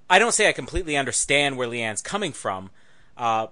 [0.09, 2.69] I don't say I completely understand where Leanne's coming from.
[3.15, 3.47] Uh,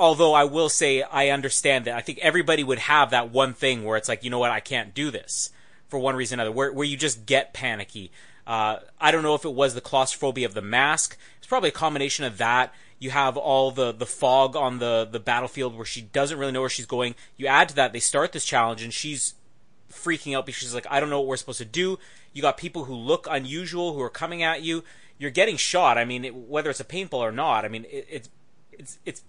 [0.00, 3.84] although I will say I understand that I think everybody would have that one thing
[3.84, 5.50] where it's like, you know what, I can't do this
[5.88, 8.10] for one reason or another, where, where you just get panicky.
[8.46, 11.18] Uh, I don't know if it was the claustrophobia of the mask.
[11.36, 12.72] It's probably a combination of that.
[12.98, 16.60] You have all the, the fog on the, the battlefield where she doesn't really know
[16.60, 17.14] where she's going.
[17.36, 19.34] You add to that, they start this challenge and she's
[19.92, 21.98] freaking out because she's like, I don't know what we're supposed to do.
[22.32, 24.82] You got people who look unusual who are coming at you.
[25.18, 25.98] You're getting shot.
[25.98, 27.66] I mean, it, whether it's a paintball or not.
[27.66, 28.30] I mean, it, it's
[28.72, 29.22] it's it's.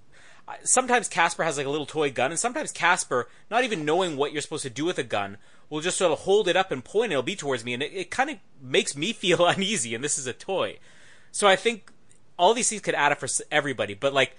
[0.64, 4.32] Sometimes Casper has like a little toy gun, and sometimes Casper, not even knowing what
[4.32, 5.38] you're supposed to do with a gun,
[5.70, 7.06] will just sort of hold it up and point.
[7.06, 9.96] And it'll be towards me, and it, it kind of makes me feel uneasy.
[9.96, 10.80] And this is a toy,
[11.32, 11.92] so I think
[12.38, 13.94] all these things could add up for everybody.
[13.94, 14.36] But like,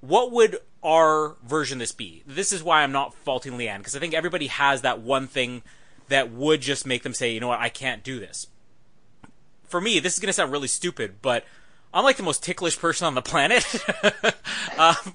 [0.00, 2.22] what would our version of this be?
[2.26, 5.62] This is why I'm not faulting Leanne because I think everybody has that one thing
[6.08, 8.48] that would just make them say, you know what, I can't do this.
[9.64, 11.44] For me, this is going to sound really stupid, but
[11.94, 13.64] I'm like the most ticklish person on the planet.
[14.78, 15.14] um,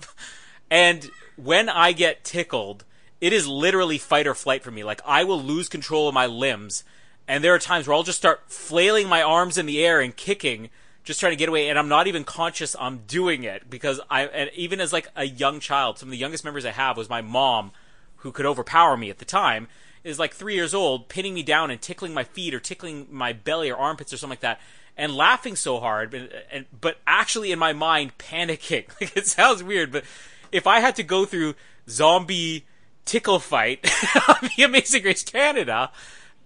[0.70, 2.84] and when I get tickled,
[3.20, 4.84] it is literally fight or flight for me.
[4.84, 6.84] Like I will lose control of my limbs,
[7.28, 10.16] and there are times where I'll just start flailing my arms in the air and
[10.16, 10.70] kicking,
[11.04, 14.26] just trying to get away, and I'm not even conscious I'm doing it because I.
[14.26, 17.10] And even as like a young child, some of the youngest memories I have was
[17.10, 17.72] my mom
[18.18, 19.68] who could overpower me at the time,
[20.04, 23.34] is like three years old, pinning me down and tickling my feet or tickling my
[23.34, 24.60] belly or armpits or something like that,
[24.98, 28.86] and laughing so hard, but, and, but actually in my mind panicking.
[29.00, 30.04] Like it sounds weird, but
[30.52, 31.54] if I had to go through
[31.88, 32.66] zombie
[33.06, 33.80] tickle fight
[34.28, 35.92] on the Amazing Race Canada,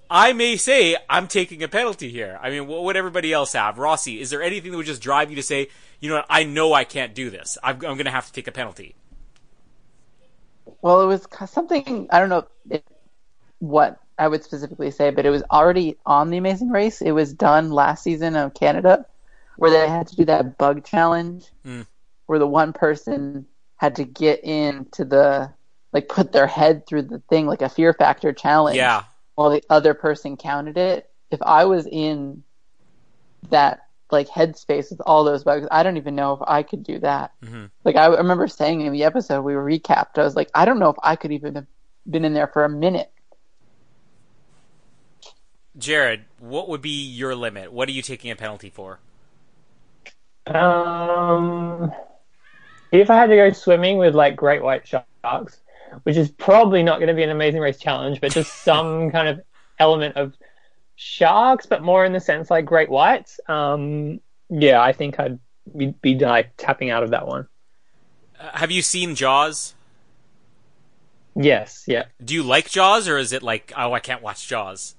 [0.09, 2.37] I may say I'm taking a penalty here.
[2.41, 3.77] I mean, what would everybody else have?
[3.77, 5.69] Rossi, is there anything that would just drive you to say,
[6.01, 7.57] you know what, I know I can't do this.
[7.63, 8.95] I'm, I'm going to have to take a penalty.
[10.81, 12.45] Well, it was something I don't know
[13.59, 17.01] what I would specifically say, but it was already on the Amazing Race.
[17.01, 19.07] It was done last season of Canada,
[19.57, 21.87] where they had to do that bug challenge, Mm.
[22.27, 23.47] where the one person
[23.77, 25.51] had to get into the
[25.91, 28.77] like put their head through the thing like a fear factor challenge.
[28.77, 29.05] Yeah.
[29.33, 31.09] While the other person counted it.
[31.31, 32.43] If I was in
[33.49, 36.99] that like headspace with all those bugs, I don't even know if I could do
[36.99, 37.31] that.
[37.43, 37.65] Mm-hmm.
[37.83, 40.77] Like I remember saying in the episode we were recapped, I was like, I don't
[40.77, 41.67] know if I could even have
[42.07, 43.11] been in there for a minute.
[45.77, 47.71] Jared, what would be your limit?
[47.71, 48.99] What are you taking a penalty for?
[50.47, 51.91] Um,
[52.91, 55.59] if I had to go swimming with like great white sharks,
[56.03, 59.27] which is probably not going to be an amazing race challenge, but just some kind
[59.27, 59.41] of
[59.79, 60.33] element of
[60.95, 63.39] sharks, but more in the sense like great whites.
[63.47, 64.19] Um,
[64.49, 65.39] yeah, I think I'd
[65.75, 67.47] be, be like tapping out of that one.
[68.39, 69.73] Uh, have you seen Jaws?
[71.35, 72.05] Yes, yeah.
[72.23, 74.95] Do you like Jaws, or is it like, oh, I can't watch Jaws?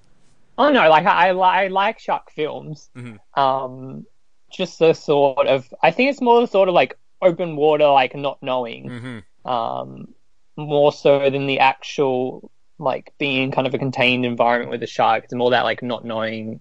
[0.58, 2.90] Oh no, like I, I, I like shark films.
[2.96, 3.18] Mhm.
[3.36, 4.06] Um,
[4.50, 8.14] just the sort of, I think it's more the sort of like open water, like
[8.14, 8.88] not knowing.
[8.90, 9.50] Mm-hmm.
[9.50, 10.14] um,
[10.56, 15.24] more so than the actual like being kind of a contained environment with a shark.
[15.24, 16.60] It's more that like not knowing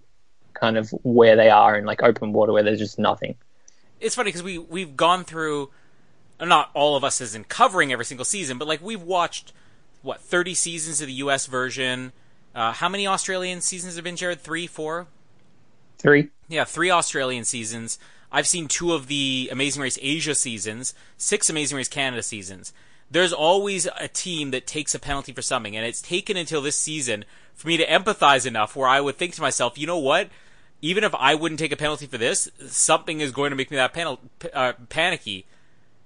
[0.54, 3.36] kind of where they are in like open water where there's just nothing.
[4.00, 5.72] It's funny because we we've gone through,
[6.40, 9.52] not all of us is in covering every single season, but like we've watched
[10.02, 11.46] what thirty seasons of the U.S.
[11.48, 12.14] version.
[12.54, 14.42] Uh, how many Australian seasons have been, Jared?
[14.42, 15.08] Three, four?
[15.98, 16.30] Three.
[16.50, 17.98] Yeah, three Australian seasons.
[18.32, 22.74] I've seen two of the Amazing Race Asia seasons, six Amazing Race Canada seasons.
[23.10, 26.78] There's always a team that takes a penalty for something, and it's taken until this
[26.78, 30.30] season for me to empathize enough where I would think to myself, you know what?
[30.82, 33.78] Even if I wouldn't take a penalty for this, something is going to make me
[33.78, 34.20] that panel,
[34.54, 35.46] uh, panicky.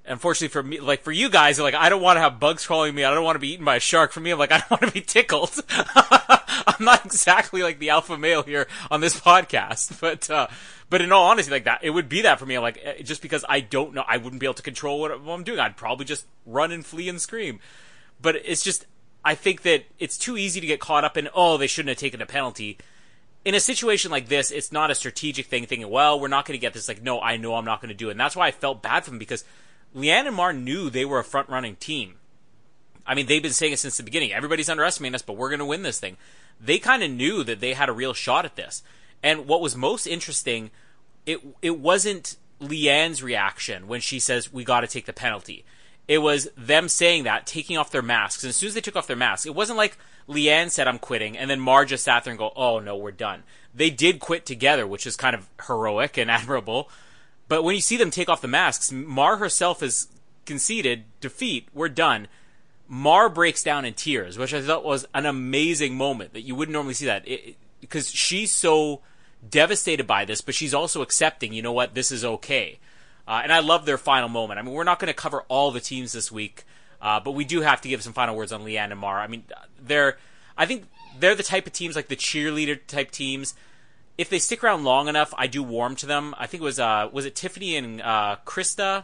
[0.07, 2.93] Unfortunately for me, like for you guys, like I don't want to have bugs crawling
[2.93, 3.03] me.
[3.03, 4.11] I don't want to be eaten by a shark.
[4.11, 5.63] For me, I'm like I don't want to be tickled.
[6.67, 10.47] I'm not exactly like the alpha male here on this podcast, but uh,
[10.89, 12.59] but in all honesty, like that, it would be that for me.
[12.59, 15.43] Like eh, just because I don't know, I wouldn't be able to control what I'm
[15.43, 15.59] doing.
[15.59, 17.59] I'd probably just run and flee and scream.
[18.21, 18.85] But it's just,
[19.23, 21.97] I think that it's too easy to get caught up in oh they shouldn't have
[21.97, 22.77] taken a penalty.
[23.43, 25.65] In a situation like this, it's not a strategic thing.
[25.65, 26.87] Thinking well, we're not going to get this.
[26.87, 28.11] Like no, I know I'm not going to do it.
[28.11, 29.43] And that's why I felt bad for them because
[29.95, 32.15] Leanne and Mar knew they were a front running team.
[33.05, 34.33] I mean, they've been saying it since the beginning.
[34.33, 36.17] Everybody's underestimating us, but we're going to win this thing.
[36.59, 38.83] They kind of knew that they had a real shot at this.
[39.21, 40.71] And what was most interesting,
[41.25, 45.65] it it wasn't Leanne's reaction when she says we got to take the penalty.
[46.07, 48.43] It was them saying that, taking off their masks.
[48.43, 49.97] And as soon as they took off their masks, it wasn't like
[50.29, 53.11] Leanne said I'm quitting, and then Mar just sat there and go, "Oh no, we're
[53.11, 53.43] done."
[53.73, 56.89] They did quit together, which is kind of heroic and admirable.
[57.47, 60.07] But when you see them take off the masks, Mar herself has
[60.45, 61.67] conceded defeat.
[61.73, 62.27] We're done.
[62.87, 66.73] Mar breaks down in tears, which I thought was an amazing moment that you wouldn't
[66.73, 67.27] normally see that
[67.81, 69.01] because she's so
[69.47, 71.53] devastated by this, but she's also accepting.
[71.53, 71.95] You know what?
[71.95, 72.79] This is okay.
[73.27, 74.59] Uh, and I love their final moment.
[74.59, 76.63] I mean, we're not going to cover all the teams this week,
[77.01, 79.19] uh, but we do have to give some final words on Leanne and Mar.
[79.19, 79.43] I mean,
[79.81, 80.17] they're,
[80.57, 80.85] I think
[81.19, 83.55] they're the type of teams like the cheerleader type teams.
[84.17, 86.35] If they stick around long enough, I do warm to them.
[86.37, 89.03] I think it was, uh, was it Tiffany and uh, Krista?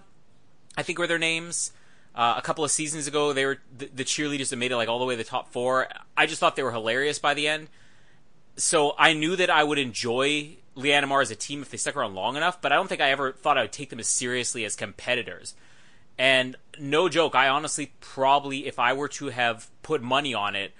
[0.77, 1.71] I think were their names.
[2.13, 4.89] Uh, a couple of seasons ago, they were the, the cheerleaders that made it like
[4.89, 5.87] all the way to the top four.
[6.17, 7.69] I just thought they were hilarious by the end.
[8.57, 11.77] So I knew that I would enjoy Leanne and Mar as a team if they
[11.77, 13.99] stuck around long enough, but I don't think I ever thought I would take them
[13.99, 15.55] as seriously as competitors.
[16.17, 20.73] And no joke, I honestly probably, if I were to have put money on it,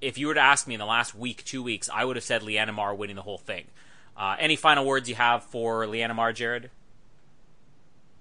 [0.00, 2.24] if you were to ask me in the last week, two weeks, I would have
[2.24, 3.64] said Leanne and Mar winning the whole thing.
[4.16, 6.70] Uh, any final words you have for Leanne and Mar, Jared?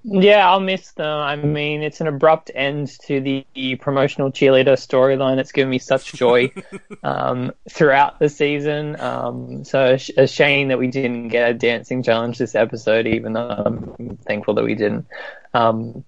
[0.08, 1.08] Yeah, I'll miss them.
[1.08, 6.14] I mean, it's an abrupt end to the promotional cheerleader storyline that's given me such
[6.14, 6.52] joy
[7.04, 9.00] um, throughout the season.
[9.00, 13.50] Um, so a shame that we didn't get a dancing challenge this episode, even though
[13.50, 15.08] I'm thankful that we didn't.
[15.56, 16.04] Um,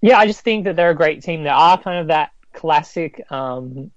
[0.00, 1.42] yeah, I just think that they're a great team.
[1.42, 3.90] They are kind of that classic um,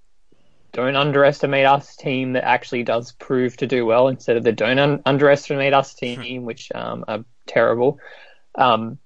[0.72, 4.80] don't underestimate us team that actually does prove to do well instead of the don't
[4.80, 8.00] un- underestimate us team, which um, are terrible.
[8.56, 8.98] Um,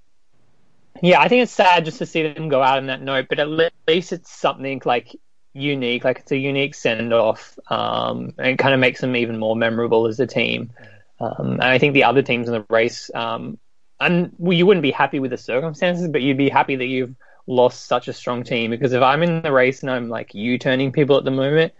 [1.02, 3.38] yeah, I think it's sad just to see them go out on that note, but
[3.38, 5.16] at least it's something like
[5.52, 6.04] unique.
[6.04, 10.06] Like it's a unique send off, um, and kind of makes them even more memorable
[10.06, 10.72] as a team.
[11.20, 13.58] Um, and I think the other teams in the race, um,
[14.00, 17.14] and well, you wouldn't be happy with the circumstances, but you'd be happy that you've
[17.46, 18.70] lost such a strong team.
[18.70, 21.72] Because if I'm in the race and I'm like you turning people at the moment,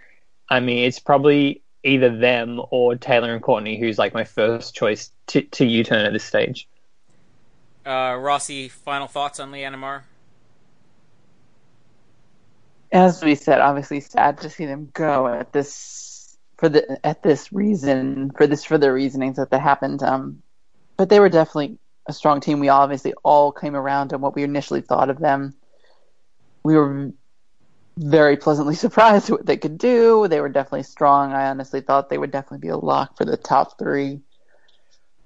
[0.49, 5.11] I mean, it's probably either them or Taylor and Courtney who's like my first choice
[5.29, 6.69] to, to U turn at this stage.
[7.85, 10.05] Uh, Rossi, final thoughts on Leanne Mar?
[12.91, 17.53] As we said, obviously sad to see them go at this for the at this
[17.53, 20.03] reason for this for the reasonings that that happened.
[20.03, 20.43] Um,
[20.97, 22.61] but they were definitely a strong team.
[22.61, 25.55] We obviously all came around on what we initially thought of them.
[26.63, 27.13] We were
[27.97, 30.29] very pleasantly surprised at what they could do.
[30.29, 31.33] They were definitely strong.
[31.33, 34.21] I honestly thought they would definitely be a lock for the top three.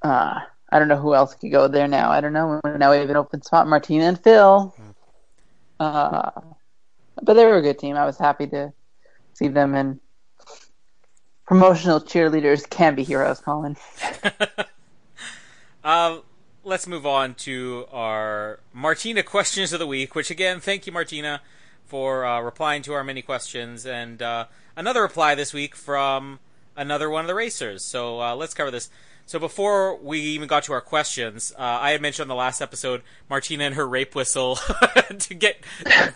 [0.02, 0.40] Uh,
[0.70, 2.10] I don't know who else could go there now.
[2.10, 2.60] I don't know.
[2.64, 4.74] Now we have an open spot, Martina and Phil.
[5.80, 6.30] Uh,
[7.22, 7.96] but they were a good team.
[7.96, 8.72] I was happy to
[9.32, 10.00] see them, and
[11.46, 13.76] promotional cheerleaders can be heroes, Colin.
[15.82, 16.18] uh,
[16.64, 21.40] let's move on to our Martina questions of the week, which again, thank you, Martina,
[21.86, 23.86] for uh, replying to our many questions.
[23.86, 24.46] And uh,
[24.76, 26.40] another reply this week from
[26.76, 27.84] another one of the racers.
[27.84, 28.90] So uh, let's cover this.
[29.28, 32.62] So before we even got to our questions, uh, I had mentioned on the last
[32.62, 34.56] episode Martina and her rape whistle
[35.18, 35.62] to get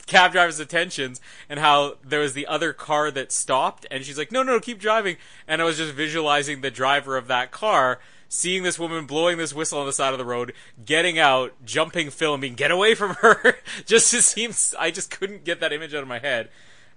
[0.07, 4.33] cab drivers' attentions, and how there was the other car that stopped, and she's like,
[4.33, 8.01] "No, no, keep driving." And I was just visualizing the driver of that car
[8.31, 12.11] seeing this woman blowing this whistle on the side of the road, getting out, jumping
[12.41, 13.59] being get away from her.
[13.85, 16.49] just it seems I just couldn't get that image out of my head.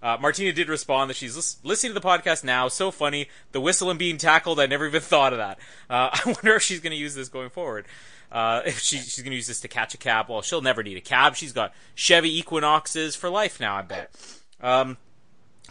[0.06, 2.68] Uh, Martina did respond that she's listening to the podcast now.
[2.68, 3.28] So funny.
[3.54, 4.60] The whistle and being tackled.
[4.60, 5.58] I never even thought of that.
[5.90, 7.88] Uh, I wonder if she's going to use this going forward.
[8.32, 10.30] Uh, if she, she's going to use this to catch a cab.
[10.30, 11.36] Well, she'll never need a cab.
[11.36, 14.16] She's got Chevy Equinoxes for life now, I bet.
[14.62, 14.98] Um,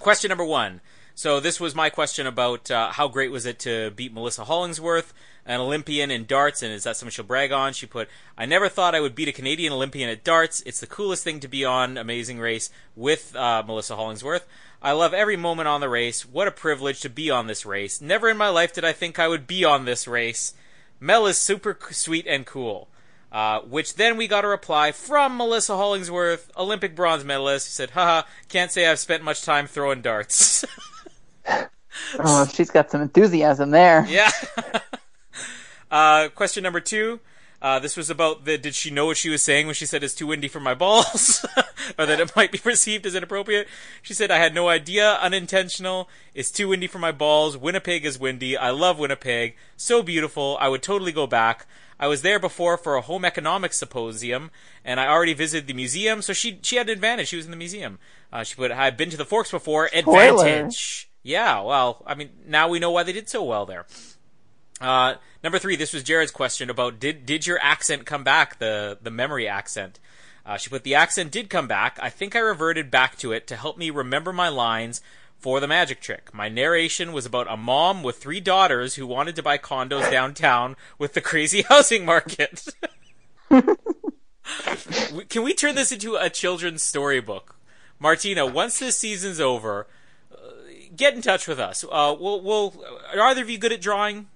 [0.00, 0.80] question number one.
[1.14, 5.14] So this was my question about uh, how great was it to beat Melissa Hollingsworth
[5.46, 7.72] an Olympian in darts, and is that something she'll brag on?
[7.72, 10.62] She put, I never thought I would beat a Canadian Olympian at darts.
[10.64, 14.46] It's the coolest thing to be on Amazing Race with uh, Melissa Hollingsworth.
[14.80, 16.26] I love every moment on the race.
[16.26, 18.00] What a privilege to be on this race.
[18.00, 20.54] Never in my life did I think I would be on this race.
[21.00, 22.88] Mel is super sweet and cool.
[23.32, 27.90] Uh, which then we got a reply from Melissa Hollingsworth, Olympic bronze medalist, who said,
[27.90, 30.64] haha, can't say I've spent much time throwing darts.
[32.20, 34.06] oh, she's got some enthusiasm there.
[34.08, 34.30] Yeah.
[35.94, 37.20] Uh, question number two.
[37.62, 40.02] Uh, this was about the did she know what she was saying when she said
[40.02, 41.46] it's too windy for my balls,
[41.98, 43.68] or that it might be perceived as inappropriate.
[44.02, 46.08] She said I had no idea, unintentional.
[46.34, 47.56] It's too windy for my balls.
[47.56, 48.56] Winnipeg is windy.
[48.56, 49.54] I love Winnipeg.
[49.76, 50.58] So beautiful.
[50.60, 51.64] I would totally go back.
[51.98, 54.50] I was there before for a home economics symposium,
[54.84, 57.28] and I already visited the museum, so she she had an advantage.
[57.28, 58.00] She was in the museum.
[58.32, 59.90] Uh, she put I've been to the Forks before.
[59.94, 61.08] Advantage.
[61.22, 61.60] Yeah.
[61.60, 63.86] Well, I mean, now we know why they did so well there.
[64.80, 68.98] Uh, number three, this was Jared's question about did did your accent come back the
[69.00, 70.00] the memory accent?
[70.46, 71.98] Uh, she put the accent did come back.
[72.02, 75.00] I think I reverted back to it to help me remember my lines
[75.38, 76.32] for the magic trick.
[76.34, 80.76] My narration was about a mom with three daughters who wanted to buy condos downtown
[80.98, 82.66] with the crazy housing market.
[85.28, 87.56] Can we turn this into a children's storybook?
[87.98, 89.86] Martina, once this season's over,
[90.32, 90.36] uh,
[90.94, 91.84] get in touch with us.
[91.84, 94.28] Uh, we'll, we'll, are either of you good at drawing?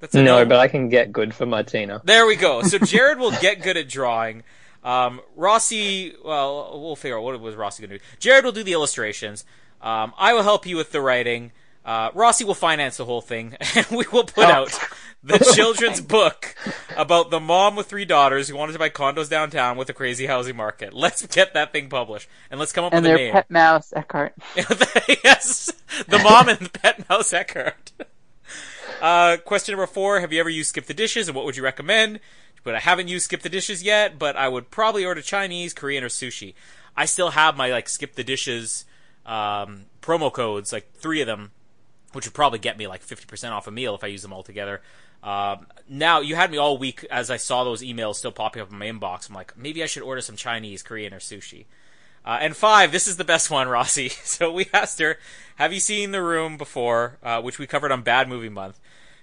[0.00, 2.00] That's no, no, but I can get good for Martina.
[2.04, 2.62] There we go.
[2.62, 4.44] So Jared will get good at drawing.
[4.84, 8.04] Um, Rossi, well, we'll figure out what was Rossi going to do.
[8.20, 9.44] Jared will do the illustrations.
[9.82, 11.52] Um, I will help you with the writing.
[11.84, 14.52] Uh, Rossi will finance the whole thing, and we will put oh.
[14.52, 14.78] out
[15.22, 16.54] the children's book
[16.96, 20.26] about the mom with three daughters who wanted to buy condos downtown with a crazy
[20.26, 20.92] housing market.
[20.92, 23.32] Let's get that thing published, and let's come up and with a name.
[23.32, 24.34] pet mouse Eckhart.
[25.24, 25.72] yes,
[26.06, 27.92] the mom and the pet mouse Eckhart.
[29.00, 31.62] Uh, question number four: Have you ever used Skip the Dishes, and what would you
[31.62, 32.20] recommend?
[32.64, 36.02] But I haven't used Skip the Dishes yet, but I would probably order Chinese, Korean,
[36.02, 36.54] or sushi.
[36.96, 38.84] I still have my like Skip the Dishes
[39.24, 41.52] um, promo codes, like three of them,
[42.12, 44.32] which would probably get me like fifty percent off a meal if I use them
[44.32, 44.82] all together.
[45.22, 48.70] Um, now you had me all week as I saw those emails still popping up
[48.70, 49.28] in my inbox.
[49.28, 51.66] I'm like, maybe I should order some Chinese, Korean, or sushi.
[52.24, 54.10] Uh, and five, this is the best one, Rossi.
[54.10, 55.18] So we asked her,
[55.56, 58.78] "Have you seen The Room before?" Uh, which we covered on Bad Movie Month.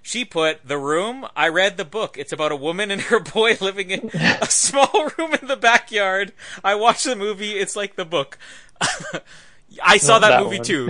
[0.07, 1.25] She put The Room.
[1.35, 2.15] I read the book.
[2.15, 6.31] It's about a woman and her boy living in a small room in the backyard.
[6.63, 7.53] I watched the movie.
[7.53, 8.37] It's like the book.
[9.83, 10.63] I saw that, that, movie one.
[10.63, 10.85] too.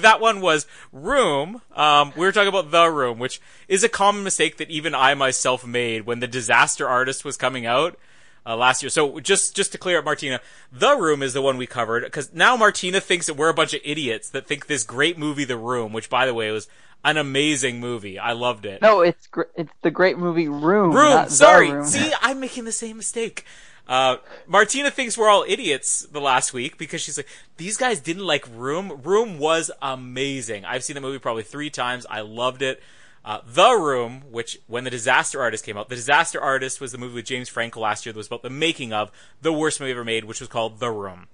[0.00, 1.62] that one was Room.
[1.76, 5.14] Um, we were talking about The Room, which is a common mistake that even I
[5.14, 7.96] myself made when The Disaster Artist was coming out.
[8.44, 8.90] uh, last year.
[8.90, 10.40] So just just to clear up, Martina,
[10.72, 13.72] The Room is the one we covered because now Martina thinks that we're a bunch
[13.72, 16.66] of idiots that think this great movie, The Room, which by the way was
[17.06, 18.18] an amazing movie.
[18.18, 18.82] I loved it.
[18.82, 20.92] No, it's gr- it's the great movie Room.
[20.92, 21.10] Room.
[21.10, 21.70] not The Sorry.
[21.70, 21.86] Room.
[21.86, 23.44] See, I'm making the same mistake.
[23.88, 24.16] Uh,
[24.48, 28.44] Martina thinks we're all idiots the last week because she's like, these guys didn't like
[28.52, 29.00] Room.
[29.04, 30.64] Room was amazing.
[30.64, 32.04] I've seen the movie probably three times.
[32.10, 32.82] I loved it.
[33.24, 36.98] Uh, the Room, which when The Disaster Artist came out, The Disaster Artist was the
[36.98, 39.10] movie with James Franco last year that was about the making of
[39.42, 41.26] the worst movie ever made, which was called The Room,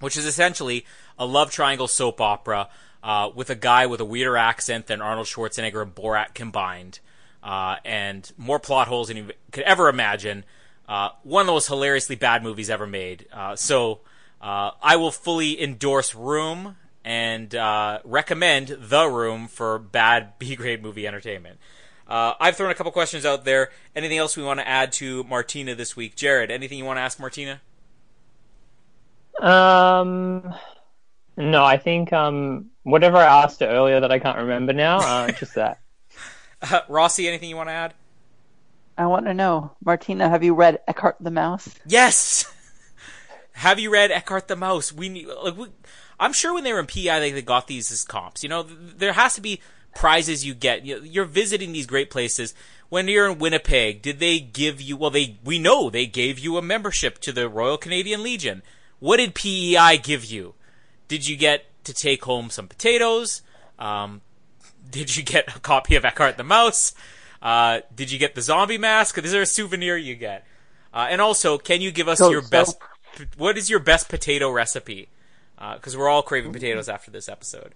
[0.00, 0.84] which is essentially
[1.18, 2.68] a love triangle soap opera
[3.02, 7.00] uh, with a guy with a weirder accent than Arnold Schwarzenegger and Borat combined,
[7.42, 10.44] uh, and more plot holes than you could ever imagine.
[10.88, 13.26] Uh, one of the most hilariously bad movies ever made.
[13.32, 14.00] Uh, so
[14.40, 20.82] uh, I will fully endorse Room and uh, recommend The Room for bad B grade
[20.82, 21.58] movie entertainment.
[22.10, 23.70] I've thrown a couple questions out there.
[23.94, 26.16] Anything else we want to add to Martina this week?
[26.16, 27.60] Jared, anything you want to ask Martina?
[29.40, 30.54] Um,
[31.38, 35.30] no, I think um, whatever I asked her earlier that I can't remember now, uh,
[35.38, 35.80] just that.
[36.60, 37.94] Uh, Rossi, anything you want to add?
[38.96, 41.68] I want to know, Martina, have you read Eckhart the Mouse?
[41.86, 42.44] Yes.
[43.52, 44.92] Have you read Eckhart the Mouse?
[44.92, 45.66] We need, like we,
[46.20, 48.44] I'm sure when they were in PI, they, they got these as comps.
[48.44, 49.60] You know, there has to be
[49.96, 50.86] prizes you get.
[50.86, 52.54] You- You're visiting these great places.
[52.88, 54.96] When you're in Winnipeg, did they give you?
[54.96, 58.62] Well, they we know they gave you a membership to the Royal Canadian Legion.
[59.00, 60.54] What did PEI give you?
[61.08, 63.42] Did you get to take home some potatoes?
[63.78, 64.20] Um,
[64.90, 66.94] did you get a copy of Eckhart the Mouse?
[67.40, 69.18] Uh, did you get the zombie mask?
[69.18, 70.44] Is there a souvenir you get?
[70.92, 72.50] Uh, and also, can you give us Goat your soap.
[72.50, 72.78] best?
[73.36, 75.08] What is your best potato recipe?
[75.74, 77.74] Because we're all craving potatoes after this episode.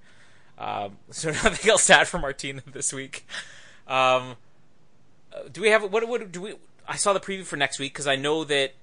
[0.58, 3.26] Um, so nothing else to add from Martina this week.
[3.88, 4.36] Um,
[5.34, 6.06] uh, do we have what?
[6.06, 6.54] What do we?
[6.86, 8.74] I saw the preview for next week because I know that it,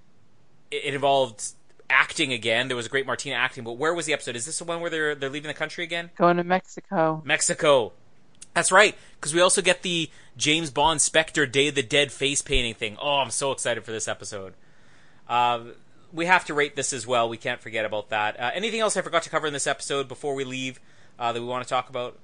[0.72, 1.54] it involved
[1.90, 2.68] acting again.
[2.68, 4.36] There was a great Martina acting, but where was the episode?
[4.36, 6.12] Is this the one where they're they're leaving the country again?
[6.18, 7.22] Going to Mexico.
[7.26, 7.94] Mexico.
[8.54, 12.42] That's right, because we also get the James Bond Spectre Day of the Dead face
[12.42, 12.98] painting thing.
[13.00, 14.54] Oh, I'm so excited for this episode.
[15.28, 15.66] Uh,
[16.12, 17.30] we have to rate this as well.
[17.30, 18.40] We can't forget about that.
[18.40, 20.80] Uh, anything else I forgot to cover in this episode before we leave
[21.20, 22.18] uh, that we want to talk about?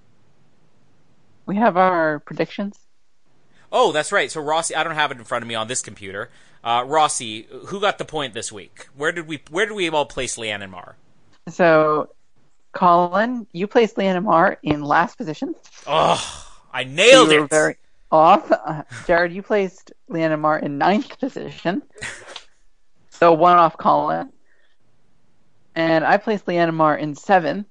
[1.46, 2.80] We have our predictions.
[3.72, 4.32] Oh, that's right.
[4.32, 6.32] So Rossi, I don't have it in front of me on this computer.
[6.66, 8.88] Uh, Rossi, who got the point this week?
[8.98, 10.96] Where did we Where did we all place Leanne and Mar?
[11.48, 12.10] So,
[12.74, 15.54] Colin, you placed Leanne and Mar in last position.
[15.86, 17.50] Oh, I nailed you were it.
[17.52, 17.78] very
[18.12, 18.52] off.
[18.52, 21.84] Uh, Jared, you placed Leanne and Mar in ninth position.
[23.20, 24.30] So one off Colin.
[25.74, 27.68] And I placed Leanne and Mar in seventh.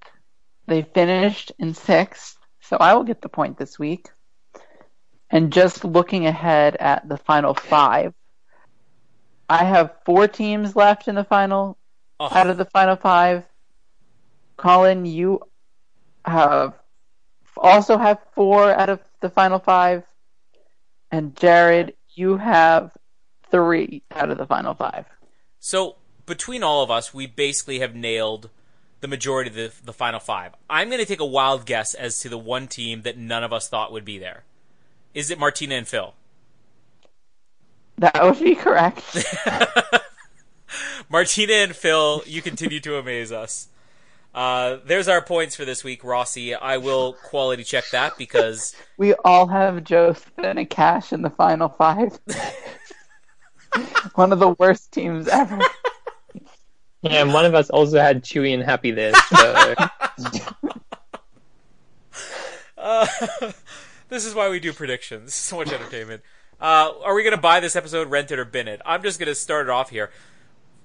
[0.67, 2.39] They finished in sixth.
[2.63, 4.09] So I will get the point this week.
[5.29, 8.15] And just looking ahead at the final five,
[9.49, 11.77] I have four teams left in the final
[12.21, 12.29] Oh.
[12.31, 13.45] out of the final five.
[14.57, 15.41] Colin, you
[16.25, 16.75] have
[17.57, 20.05] also have four out of the final five,
[21.11, 22.93] and Jared, you have
[23.51, 25.07] three out of the final five.
[25.59, 28.49] So between all of us, we basically have nailed
[29.01, 30.53] the majority of the, the final five.
[30.71, 33.53] I'm going to take a wild guess as to the one team that none of
[33.53, 34.45] us thought would be there.
[35.15, 36.15] Is it Martina and Phil?
[37.99, 39.25] That would be correct.
[41.09, 43.69] Martina and Phil, you continue to amaze us.
[44.35, 46.55] Uh, there's our points for this week, Rossi.
[46.55, 51.31] I will quality check that because we all have Joseph and a Cash in the
[51.31, 52.19] final five.
[54.15, 55.61] One of the worst teams ever.
[57.03, 59.13] Yeah, and one of us also had Chewy and Happy there.
[59.29, 59.75] So
[62.79, 63.07] uh,
[64.09, 65.35] this is why we do predictions.
[65.35, 66.23] So much entertainment.
[66.65, 68.81] Uh, are we going to buy this episode, rent it, or bin it?
[68.87, 70.11] I'm just going to start it off here.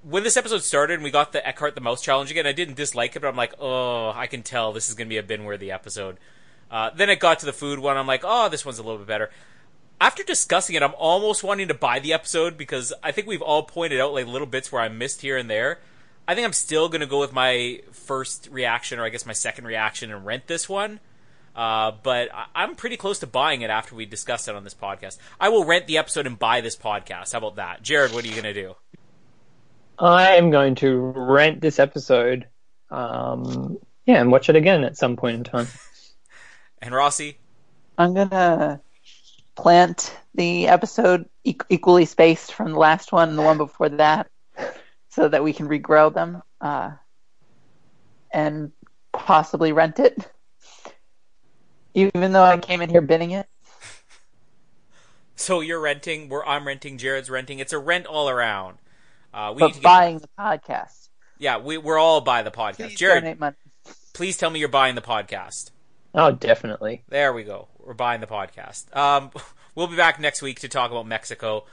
[0.04, 2.76] When this episode started and we got the Eckhart the Mouse challenge again, I didn't
[2.76, 5.24] dislike it, but I'm like, oh, I can tell this is going to be a
[5.24, 6.18] bin worthy episode.
[6.70, 7.96] Uh, then it got to the food one.
[7.96, 9.30] I'm like, oh, this one's a little bit better.
[10.02, 13.64] After discussing it, I'm almost wanting to buy the episode because I think we've all
[13.64, 15.80] pointed out like little bits where I missed here and there.
[16.28, 19.32] I think I'm still going to go with my first reaction, or I guess my
[19.32, 21.00] second reaction, and rent this one.
[21.56, 24.74] Uh, but I- I'm pretty close to buying it after we discuss it on this
[24.74, 25.18] podcast.
[25.40, 27.32] I will rent the episode and buy this podcast.
[27.34, 27.82] How about that?
[27.82, 28.76] Jared, what are you going to do?
[29.98, 32.48] I am going to rent this episode.
[32.90, 35.68] Um, yeah, and watch it again at some point in time.
[36.82, 37.38] And Rossi?
[37.98, 38.80] I'm gonna
[39.56, 44.30] plant the episode e- equally spaced from the last one and the one before that,
[45.10, 46.92] so that we can regrow them uh,
[48.32, 48.72] and
[49.12, 50.32] possibly rent it.
[51.94, 53.48] Even though I came in here bidding it,
[55.36, 57.60] So you're renting, where I'm renting, Jared's renting.
[57.60, 58.78] It's a rent all around.
[59.34, 61.08] Uh, we but need to get, buying the podcast.
[61.38, 62.88] yeah, we, we're all by the podcast.
[62.88, 63.56] Please Jared, donate money.
[64.14, 65.72] please tell me you're buying the podcast.
[66.14, 67.04] Oh, definitely.
[67.08, 67.70] There we go.
[67.80, 68.94] We're buying the podcast.
[68.96, 69.32] Um,
[69.76, 71.64] we'll be back next week to talk about Mexico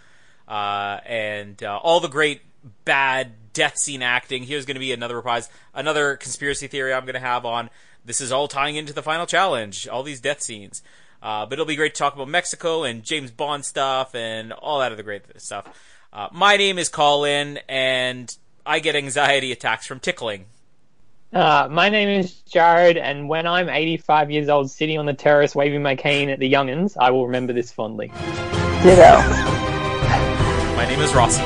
[0.47, 2.43] uh, and uh, all the great
[2.85, 4.45] bad death scene acting.
[4.45, 7.69] Here's going to be another reprise, another conspiracy theory I'm going to have on.
[8.07, 9.89] This is all tying into the final challenge.
[9.89, 10.83] All these death scenes.
[11.21, 14.79] Uh, but it'll be great to talk about Mexico and James Bond stuff and all
[14.79, 15.67] that other great stuff.
[16.13, 18.35] Uh, my name is Colin, and
[18.65, 20.47] I get anxiety attacks from tickling.
[21.33, 25.57] Uh, my name is Jared, and when I'm 85 years old, sitting on the terrace
[25.57, 28.13] waving my cane at the youngins, I will remember this fondly.
[28.83, 29.19] Ditto.
[30.77, 31.43] My name is Rossi.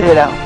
[0.00, 0.45] Ditto.